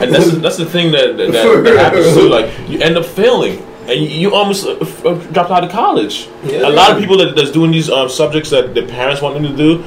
[0.00, 2.28] And that's that's the thing that that, that, that happens too.
[2.28, 3.58] Like you end up failing,
[3.88, 6.28] and you, you almost uh, f- uh, dropped out of college.
[6.44, 6.68] Yeah.
[6.68, 9.44] A lot of people that, that's doing these um, subjects that their parents want them
[9.44, 9.82] to do.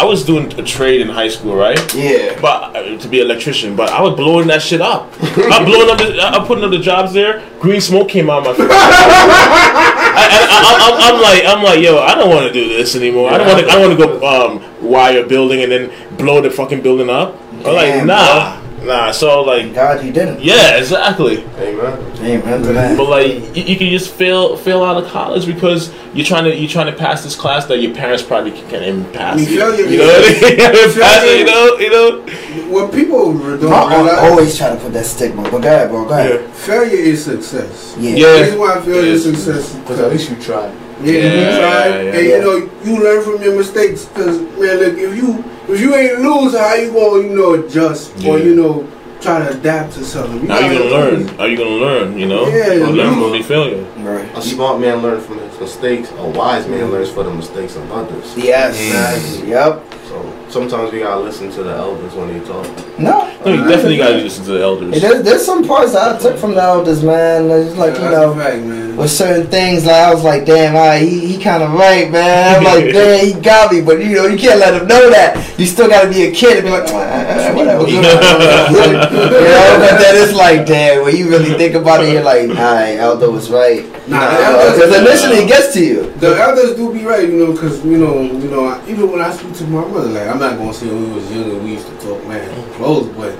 [0.00, 1.78] I was doing a trade in high school, right?
[1.94, 2.40] Yeah.
[2.40, 5.12] But uh, to be an electrician, but I was blowing that shit up.
[5.20, 5.98] I'm blowing up.
[5.98, 7.46] The, I'm putting up the jobs there.
[7.60, 8.70] Green smoke came out of my face.
[8.72, 13.30] I, I, I, I'm like, I'm like, yo, I don't want to do this anymore.
[13.30, 13.70] I don't want to.
[13.70, 17.36] I want to go um, wire a building and then blow the fucking building up.
[17.66, 19.10] I'm like, nah, nah.
[19.12, 20.40] So like, God, you didn't.
[20.40, 21.44] yeah, exactly.
[21.58, 21.98] Amen.
[22.20, 22.96] Amen to that.
[22.96, 26.54] But like, you, you can just fail fail out of college because you're trying to
[26.54, 29.38] you're trying to pass this class that your parents probably can't even pass.
[29.40, 31.00] You feel you- you know what I mean?
[31.00, 32.70] Pass you know, you know.
[32.70, 35.90] What people don't I, I realize, always try to put that stigma, but go ahead,
[35.90, 36.04] bro.
[36.06, 36.50] Go ahead.
[36.50, 37.96] failure is success.
[37.98, 38.10] Yeah.
[38.14, 38.32] Yeah.
[38.38, 39.32] The reason why failure is Yeah.
[39.32, 39.74] success.
[39.76, 40.72] Because at least you tried.
[41.02, 42.36] Yeah, Yeah, you try, yeah, and yeah.
[42.36, 44.04] you know you learn from your mistakes.
[44.14, 45.42] Cause man, look, if you
[45.72, 48.86] if you ain't lose, how you gonna you know adjust or you know
[49.20, 50.48] try to adapt to something?
[50.48, 51.28] How you gotta gonna lose.
[51.28, 51.38] learn?
[51.38, 52.18] How you gonna learn?
[52.18, 53.82] You know, Yeah, You learn from the failure.
[53.98, 54.26] Right.
[54.36, 56.10] A smart man learns from his mistakes.
[56.18, 58.34] A wise man learns from the mistakes of others.
[58.36, 58.80] Yes.
[58.80, 59.50] Exactly.
[59.50, 59.84] Yep.
[60.10, 62.66] So sometimes we gotta listen to the elders when they talk.
[62.98, 63.30] No.
[63.44, 64.92] No, you definitely gotta listen to the elders.
[64.94, 67.48] Hey, there's, there's some parts that I took from the elders, man.
[67.48, 68.96] It's like, you know, fact, man.
[68.96, 69.86] with certain things.
[69.86, 72.56] Like I was like, damn, all right, he, he kind of right, man.
[72.56, 75.58] I'm like, damn, he got me, but you know, you can't let him know that.
[75.60, 77.86] You still got to be a kid and be like, "Ah, whatever.
[77.88, 82.48] you know, but then it's like, damn, when you really think about it, you're like,
[82.50, 83.84] all right, Aldo was right.
[84.08, 84.26] Nah,
[84.74, 86.10] Because initially it gets to you.
[86.14, 89.30] The elders do be right, you know, because you know, you know, even when I
[89.30, 91.86] speak to my mother, like I'm not gonna say when we was younger we used
[91.86, 92.72] to talk man mm.
[92.74, 93.36] close, but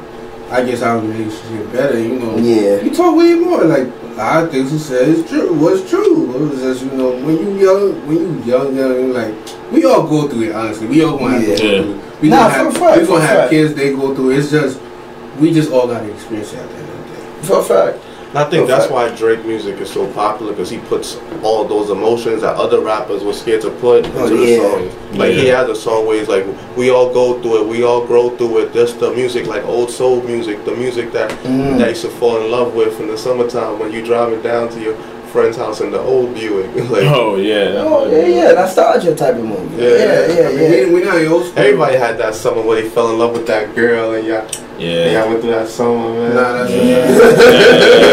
[0.52, 2.36] I guess our relationship better, you know.
[2.36, 2.82] Yeah.
[2.82, 3.64] We talk way more.
[3.64, 5.52] Like a lot of things he said is true.
[5.54, 6.34] Was true.
[6.34, 9.34] It was just you know when you young, when you young, young, like
[9.70, 10.52] we all go through it.
[10.54, 12.20] Honestly, we all gonna have to go through it.
[12.20, 13.50] We Nah, gonna have, fact, we gonna have fact.
[13.50, 13.74] kids.
[13.74, 14.38] They go through it.
[14.40, 14.80] It's just
[15.38, 17.46] we just all gotta experience it at the end of the day.
[17.46, 17.98] For a fact.
[18.30, 21.90] And I think that's why Drake music is so popular because he puts all those
[21.90, 24.58] emotions that other rappers were scared to put into Oh, the yeah.
[24.70, 25.18] songs.
[25.18, 28.06] Like he has a song where he's like, "We all go through it, we all
[28.06, 31.78] grow through it." Just the music, like old soul music, the music that Mm.
[31.78, 34.68] that you used to fall in love with in the summertime when you're driving down
[34.68, 34.94] to your
[35.30, 36.74] friend's house in the old Buick.
[36.90, 37.74] like Oh yeah.
[37.86, 39.76] Oh yeah, yeah, nostalgia type of movie.
[39.82, 39.88] Yeah.
[39.88, 40.84] Yeah, yeah, I yeah.
[40.86, 41.58] we, we not old school.
[41.58, 44.80] everybody had that summer where they fell in love with that girl and y'all, and
[44.80, 45.20] Yeah.
[45.20, 46.34] y'all went through that summer, man.
[46.34, 47.06] Nah, that's Yeah.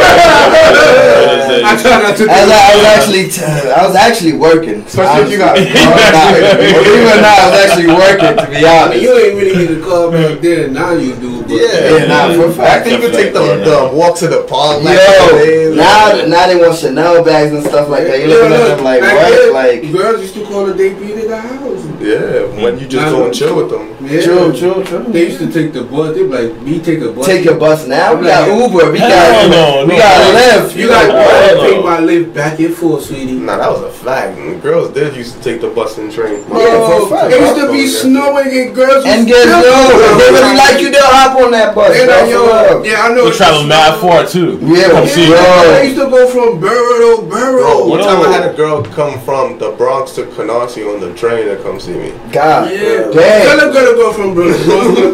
[1.68, 2.24] I try not to.
[2.24, 4.82] I was, I was actually, t- I was actually working.
[4.84, 8.38] Especially if you got- Believe it or not, I was actually working.
[8.38, 9.02] To be I mean, honest.
[9.02, 10.74] you ain't really need to call back then.
[10.74, 11.37] Now you do.
[11.48, 12.86] But Yeah, nah, for a I fact.
[12.86, 14.84] think you could take the, the walk to the park.
[14.84, 18.20] like, Yo, now like- now they want Chanel bags and stuff like that.
[18.20, 19.54] You're looking at them like what?
[19.54, 21.84] Like girls used to call the day beat at the house.
[22.00, 23.26] Yeah, when you just Nah, go nah.
[23.26, 23.97] and chill with them.
[24.08, 24.22] Yeah.
[24.24, 25.04] true, true, true.
[25.12, 26.16] They used to take the bus.
[26.16, 27.26] They be like, me take a bus.
[27.26, 28.16] Take your bus now.
[28.16, 28.92] We got Uber.
[28.92, 30.40] We got no, we no, got no.
[30.68, 30.76] Lyft.
[30.76, 31.70] You got Hell to no.
[31.78, 33.34] pay my lift back and forth, sweetie.
[33.34, 34.62] Nah, that was a flag.
[34.62, 36.40] Girls did used to take the bus and train.
[36.50, 39.06] Yeah, for a it used to be snowing and girls.
[39.06, 39.92] And was guess still what?
[39.92, 40.12] going.
[40.12, 41.92] If they really like you, they'll hop on that bus.
[41.94, 42.86] They bro, like, for yo, real.
[42.86, 43.24] yeah, I know.
[43.24, 43.70] We it's travel snow.
[43.70, 44.60] mad far too.
[44.62, 45.06] Yeah, Come bro.
[45.08, 45.30] see.
[45.30, 47.88] Yeah, they used to go from borough to Bro, borough.
[47.90, 51.48] one time I had a girl come from the Bronx to Canarsie on the train
[51.48, 52.12] to come see me.
[52.32, 53.42] God, Yeah, damn.
[53.44, 54.54] tell them gonna go from borough.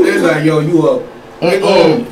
[0.04, 1.02] They're like, yo, you up?
[1.42, 2.06] They go.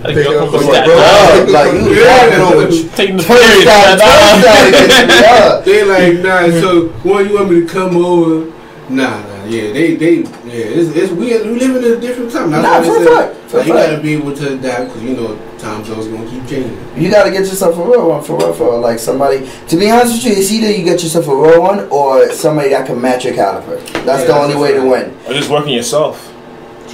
[0.00, 2.38] Think girl come from Bro, Staten Bro, like you Yeah.
[2.38, 3.98] walking over Taking the turnstile, period.
[3.98, 5.64] turnstile to get to me up.
[5.64, 6.60] They like, nah.
[6.60, 8.52] So, when you want me to come over?
[8.90, 9.37] Nah, nah.
[9.48, 10.76] Yeah, they, they, yeah.
[10.76, 11.46] It's, it's weird.
[11.46, 12.50] We live in a different time.
[12.50, 14.84] That's Nah, why for they fact, for a like, you gotta be able to adapt
[14.88, 16.78] because you know time zones gonna keep changing.
[17.02, 18.80] You gotta get yourself a real one for real, for real.
[18.80, 19.48] Like somebody.
[19.68, 22.68] To be honest with you, it's either you get yourself a real one or somebody
[22.70, 23.76] that can match your caliber.
[23.76, 25.16] That's Yeah, the that's only a way to win.
[25.26, 26.34] Or just working yourself.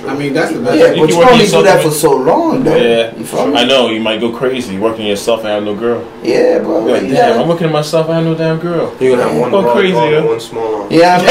[0.06, 0.78] I mean, that's the best.
[0.78, 2.76] Yeah, you but can you work only do that for so long, though.
[2.76, 3.14] Yeah.
[3.16, 3.56] You feel?
[3.56, 6.04] I know you might go crazy working yourself and have no girl.
[6.22, 6.84] Yeah, bro.
[6.86, 8.08] You're like, you damn, gotta- I'm looking at myself.
[8.10, 8.94] I have no damn girl.
[9.00, 10.24] You're gonna have one Go broad crazy, arm yeah.
[10.24, 10.88] one small arm.
[10.90, 11.18] Yeah,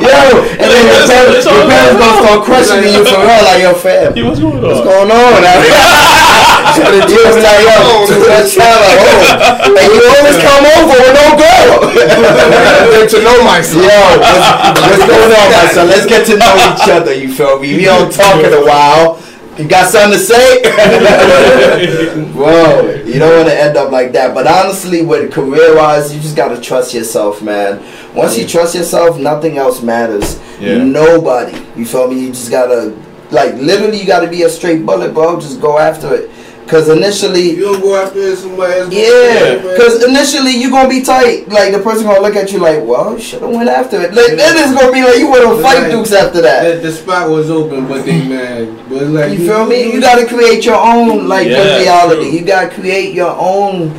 [0.00, 3.74] yo, and then your parents, your parents gonna start questioning you for real, like yo,
[3.74, 4.62] fam, Hey, what's going on?
[4.62, 6.26] what's going on?
[6.74, 10.96] so the dude be like, yo, too much at home, and you always come over
[10.98, 11.90] with no girl.
[12.94, 13.82] Get to know myself.
[13.82, 15.86] Yo, what's, what's going on, my son?
[15.88, 17.14] Let's get to know each other.
[17.14, 17.76] You feel me?
[17.76, 19.20] We don't talk in a while.
[19.58, 20.62] You got something to say?
[22.32, 24.34] Whoa, you don't want to end up like that.
[24.34, 27.82] But honestly, with career wise, you just got to trust yourself, man.
[28.14, 30.40] Once you trust yourself, nothing else matters.
[30.58, 30.82] Yeah.
[30.82, 31.58] Nobody.
[31.76, 32.20] You feel me?
[32.20, 32.96] You just got to,
[33.30, 35.38] like, literally, you got to be a straight bullet, bro.
[35.38, 36.30] Just go after it.
[36.70, 38.94] Because initially, You don't go after somebody else.
[38.94, 41.48] yeah, because initially you gonna be tight.
[41.48, 44.14] Like the person gonna look at you like, "Well, you should have went after it."
[44.14, 45.90] Like then it's gonna be like you went on fight Right.
[45.90, 46.80] dukes after that.
[46.82, 48.68] The, the spot was open, but they mad.
[48.88, 49.92] But like You feel me?
[49.92, 52.30] You gotta create your own like Yeah, reality.
[52.30, 52.38] true.
[52.38, 53.90] You gotta create your own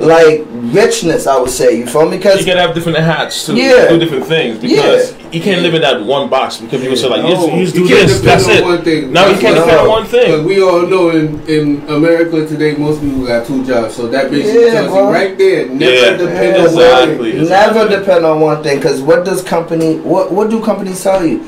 [0.00, 1.26] like richness.
[1.26, 1.76] I would say.
[1.78, 2.16] You feel me?
[2.16, 3.88] Because you Because gotta have different hats to Yeah.
[3.88, 7.22] do different things because you can't live in that one box because people say like,
[7.22, 8.64] you just, you just do you can't this, depend that's on it.
[8.64, 9.12] one thing.
[9.12, 9.60] No, you can't No.
[9.64, 10.44] depend on one Because thing.
[10.44, 13.94] we all know in, in America today, most people got two jobs.
[13.94, 15.08] So that basically Yeah, tells bro.
[15.08, 17.48] you right there, never Yeah, depend yeah, on one thing.
[17.48, 18.76] never depend on one thing.
[18.78, 19.96] Because what does company?
[19.98, 21.44] What what do companies tell you?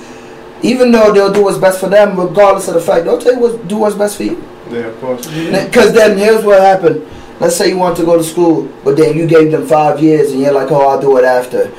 [0.63, 3.41] Even though they'll do what's best for them, regardless of the fact, they'll tell you
[3.41, 4.43] what do what's best for you.
[4.71, 5.27] Yeah, of course.
[5.27, 7.03] Because then here's what happened.
[7.43, 10.31] Let's say you want to go to school, but then you gave them five years
[10.31, 11.73] and you're like, oh, I'll do it after.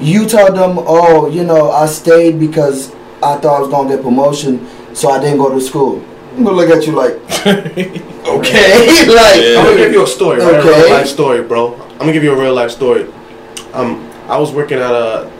[0.00, 2.90] You tell them, oh, you know, I stayed because
[3.22, 6.02] I thought I was going to get promotion, so I didn't go to school.
[6.36, 7.14] I'm going to look at you like,
[7.46, 9.06] okay.
[9.20, 9.60] like, Yeah.
[9.60, 10.54] I'm gonna give you a story, right?
[10.54, 10.82] A Okay.
[10.82, 11.74] real life story, bro.
[11.92, 13.06] I'm gonna give you a real life story.
[13.72, 15.30] Um, I was working at a,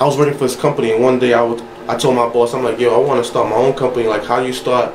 [0.00, 2.54] I was working for this company, and one day I would, I told my boss,
[2.54, 4.06] I'm like, yo, I want to start my own company.
[4.06, 4.94] Like, how do you start,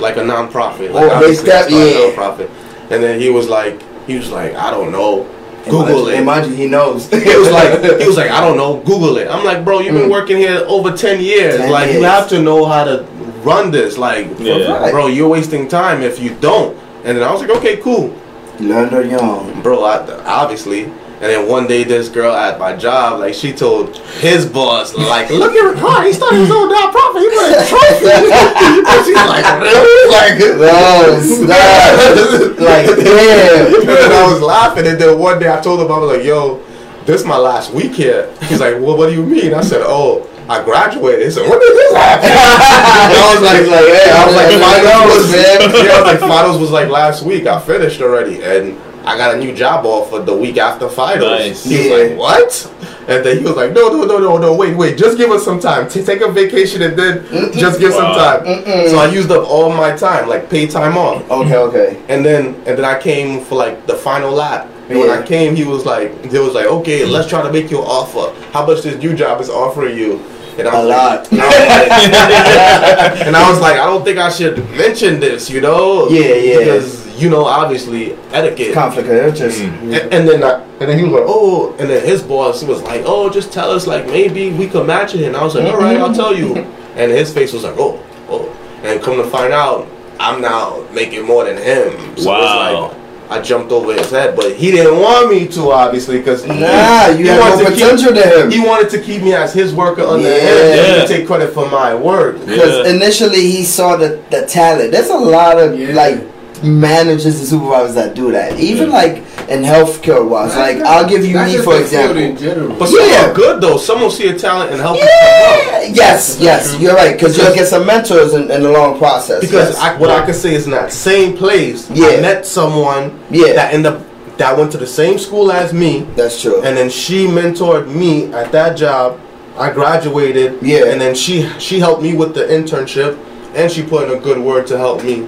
[0.00, 0.92] like a nonprofit?
[0.92, 2.14] Like, Oh, big obviously, step, start a yeah.
[2.14, 2.50] nonprofit.
[2.90, 5.28] And then he was like, he was like, I don't know.
[5.64, 6.18] Google it.
[6.20, 7.08] Imagine he knows.
[7.10, 8.78] He was like, he was like, I don't know.
[8.80, 9.28] Google it.
[9.28, 10.10] I'm like, bro, you've been Mm.
[10.10, 11.56] working here over ten years.
[11.56, 13.04] 10 like, you have to know how to
[13.44, 13.96] run this.
[13.96, 14.90] Like, Yeah.
[14.90, 16.76] Bro, you're wasting time if you don't.
[17.04, 18.12] And then I was like, okay, cool.
[18.60, 19.62] Learned her young.
[19.62, 19.84] bro.
[19.84, 20.92] I, obviously.
[21.22, 25.30] And then one day, this girl at my job, like she told his boss, like,
[25.30, 26.04] "Look at Ricard.
[26.06, 27.20] He started his own nonprofit.
[27.22, 32.58] He put a trophy." and she's like, "Really?" Like, No, stop.
[32.58, 33.88] like, damn.
[33.88, 34.84] and I was laughing.
[34.88, 36.60] And then one day, I told him, I was like, "Yo,
[37.06, 39.82] this is my last week here." He's like, "Well, what do you mean?" I said,
[39.84, 41.24] "Oh." I graduated.
[41.24, 45.30] He said, "When did this happen?" I was like, like, hey, I was like, finals
[45.30, 45.86] man.
[45.86, 47.46] yeah, I was like, finals was like last week.
[47.46, 51.30] I finished already, and I got a new job offer the week after finals.
[51.40, 51.64] Nice.
[51.64, 52.72] He was like, what?
[53.08, 55.44] And then he was like, no, no, no, no, no, wait, wait, just give us
[55.44, 55.88] some time.
[55.88, 58.38] T- take a vacation and then just give some Wow.
[58.38, 58.64] time.
[58.88, 61.28] So I used up all my time, like paid time off.
[61.30, 62.02] Okay, okay.
[62.08, 64.68] And then and then I came for like the final lap.
[64.88, 67.70] And when I came, he was like, he was like, okay, let's try to make
[67.70, 68.32] you an offer.
[68.52, 70.20] How much this new job is offering you?
[70.58, 71.32] And I was lot.
[71.32, 75.18] Like, and, I was like, and I was like, I don't think I should mention
[75.18, 76.08] this, you know?
[76.10, 76.58] Yeah, yeah.
[76.58, 78.74] Because you know, obviously etiquette.
[78.74, 79.60] Conflict of interest.
[79.60, 79.82] Mm.
[79.82, 82.82] And, and then I, and then he was like, oh, and then his boss was
[82.82, 85.24] like, oh, just tell us like maybe we could match it.
[85.24, 86.66] And I was like, all right, I'll tell you.
[86.94, 87.98] And his face was like, oh,
[88.28, 88.50] oh.
[88.84, 89.88] And come to find out,
[90.20, 92.16] I'm now making more than him.
[92.18, 92.90] So Wow.
[92.90, 93.02] it's like
[93.38, 97.28] I jumped over his head, but he didn't want me to, obviously, because Nah, you
[97.28, 98.50] had no potential to him.
[98.50, 100.34] He wanted to keep me as his worker under Yeah.
[100.38, 100.84] him.
[100.84, 101.02] He Yeah.
[101.02, 102.44] to take credit for my work.
[102.44, 102.92] Because Yeah.
[102.92, 104.92] initially he saw the, the talent.
[104.92, 105.94] There's a lot of Yeah.
[105.94, 106.18] like
[106.62, 108.58] managers and supervisors that do that.
[108.58, 110.54] Even like in healthcare wise.
[110.56, 112.42] Like I'll give you Not me for the field in example.
[112.42, 112.78] general.
[112.78, 113.30] But some Yeah.
[113.30, 113.76] are good though.
[113.76, 115.96] Some will see a talent and help you Yeah, come up.
[115.96, 117.12] yes, yes, you're right.
[117.14, 119.40] Because you'll get some mentors in, in the long process.
[119.40, 119.78] Because yes.
[119.78, 122.06] I, what I can say is in that same place, Yeah.
[122.08, 123.52] I met someone Yeah.
[123.54, 124.00] that in the
[124.38, 126.62] that went to the same school as me, that's true.
[126.62, 129.18] and then she mentored me at that job.
[129.58, 130.86] I graduated, Yeah.
[130.86, 133.18] and then she she helped me with the internship,
[133.54, 135.26] and she put in a good word to help me.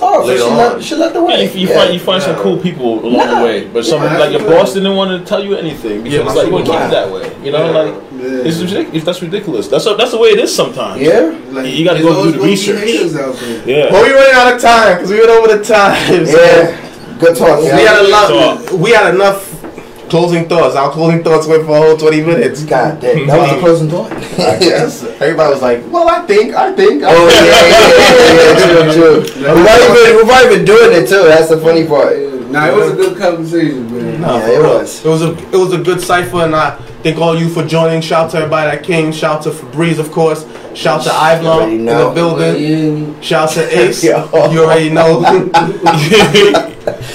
[0.00, 0.56] Oh, so later she on.
[0.56, 1.44] led, she led the Yeah, way.
[1.44, 1.74] you, you Yeah.
[1.78, 3.38] find you find some cool people along Nah.
[3.40, 4.56] the way, but some Yeah, like your absolutely.
[4.56, 6.80] boss didn't want to tell you anything because Yeah, my like you want to keep
[6.80, 7.30] it that way.
[7.44, 7.78] You know, Yeah.
[7.82, 7.94] like
[8.46, 9.04] it's ridiculous.
[9.04, 9.68] That's ridiculous.
[9.68, 11.00] That's that's the way it is sometimes.
[11.00, 11.30] yeah.
[11.62, 12.80] You gotta go do the research.
[12.80, 13.62] haters out there.
[13.66, 13.92] Yeah.
[13.92, 16.26] Well, we running out of time because we went over the time.
[16.26, 16.76] Yeah.
[17.18, 17.60] Good talk.
[17.60, 18.28] We had a lot.
[18.28, 18.72] Talk.
[18.78, 19.47] We had enough
[20.08, 20.74] closing thoughts.
[20.76, 22.64] Our closing thoughts went for a whole twenty minutes.
[22.64, 23.26] God damn.
[23.26, 24.12] That was the closing thought.
[24.12, 27.94] I guess everybody was like, "Well, I think, I think." I Oh think." yeah, yeah,
[28.34, 29.42] yeah, yeah, true, true.
[29.54, 31.22] We've already been, we've already been doing it too.
[31.24, 32.16] That's the funny part.
[32.50, 34.20] Nah, it was a good conversation, man.
[34.22, 35.04] Nah, Yeah, it was.
[35.04, 38.00] It was a it was a good cipher, and I thank all you for joining.
[38.00, 39.12] Shout out to everybody that came.
[39.12, 40.46] Shout out to Fabrice, of course.
[40.74, 43.12] Shout out to already Ivelaw in the building.
[43.14, 43.20] Yeah.
[43.20, 44.02] Shout to Ace.
[44.02, 44.28] Yo.
[44.50, 45.20] You already know.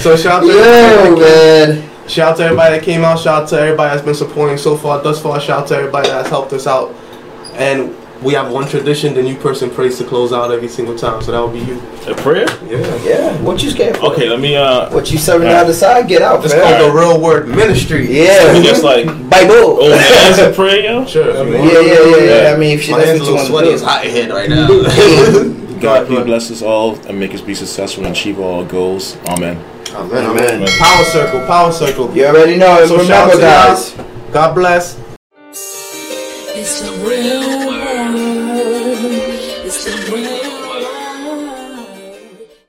[0.00, 1.90] so shout out to Yo, man.
[2.08, 3.18] Shout out to everybody that came out.
[3.18, 5.40] Shout out to everybody that's been supporting so far, thus far.
[5.40, 6.94] Shout out to everybody that's helped us out.
[7.54, 11.20] And we have one tradition: the new person prays to close out every single time.
[11.22, 11.80] So that would be you.
[12.10, 12.46] A prayer?
[12.66, 12.96] Yeah.
[13.04, 13.42] Yeah.
[13.42, 14.12] What you scared for?
[14.12, 14.90] Okay, let me uh.
[14.94, 16.08] What you serving down the side?
[16.08, 16.62] Get out, It's man.
[16.80, 18.04] called the Real Word Ministry.
[18.04, 18.70] I mean, Yeah.
[18.72, 19.78] that's like Bible.
[19.80, 21.04] oh man, that's a prayer, yo.
[21.14, 21.28] Sure.
[21.30, 22.42] if you Yeah, yeah, yeah, yeah.
[22.48, 22.54] Yeah.
[22.54, 23.68] I mean, if she, My that's hands what a you little want sweaty.
[23.68, 23.88] to It's do.
[23.88, 25.80] hot in right now.
[25.80, 29.16] God, please bless us all and make us be successful and achieve all our goals.
[29.28, 29.62] Amen.
[29.94, 30.26] Amen.
[30.26, 30.54] Amen.
[30.56, 30.68] Amen.
[30.78, 31.46] Power circle.
[31.46, 32.14] Power circle.
[32.16, 32.80] You already know.
[32.80, 33.94] And So shout remember, guys.
[34.32, 34.98] God bless.
[35.50, 36.54] It's the real world.
[36.56, 37.53] It's the real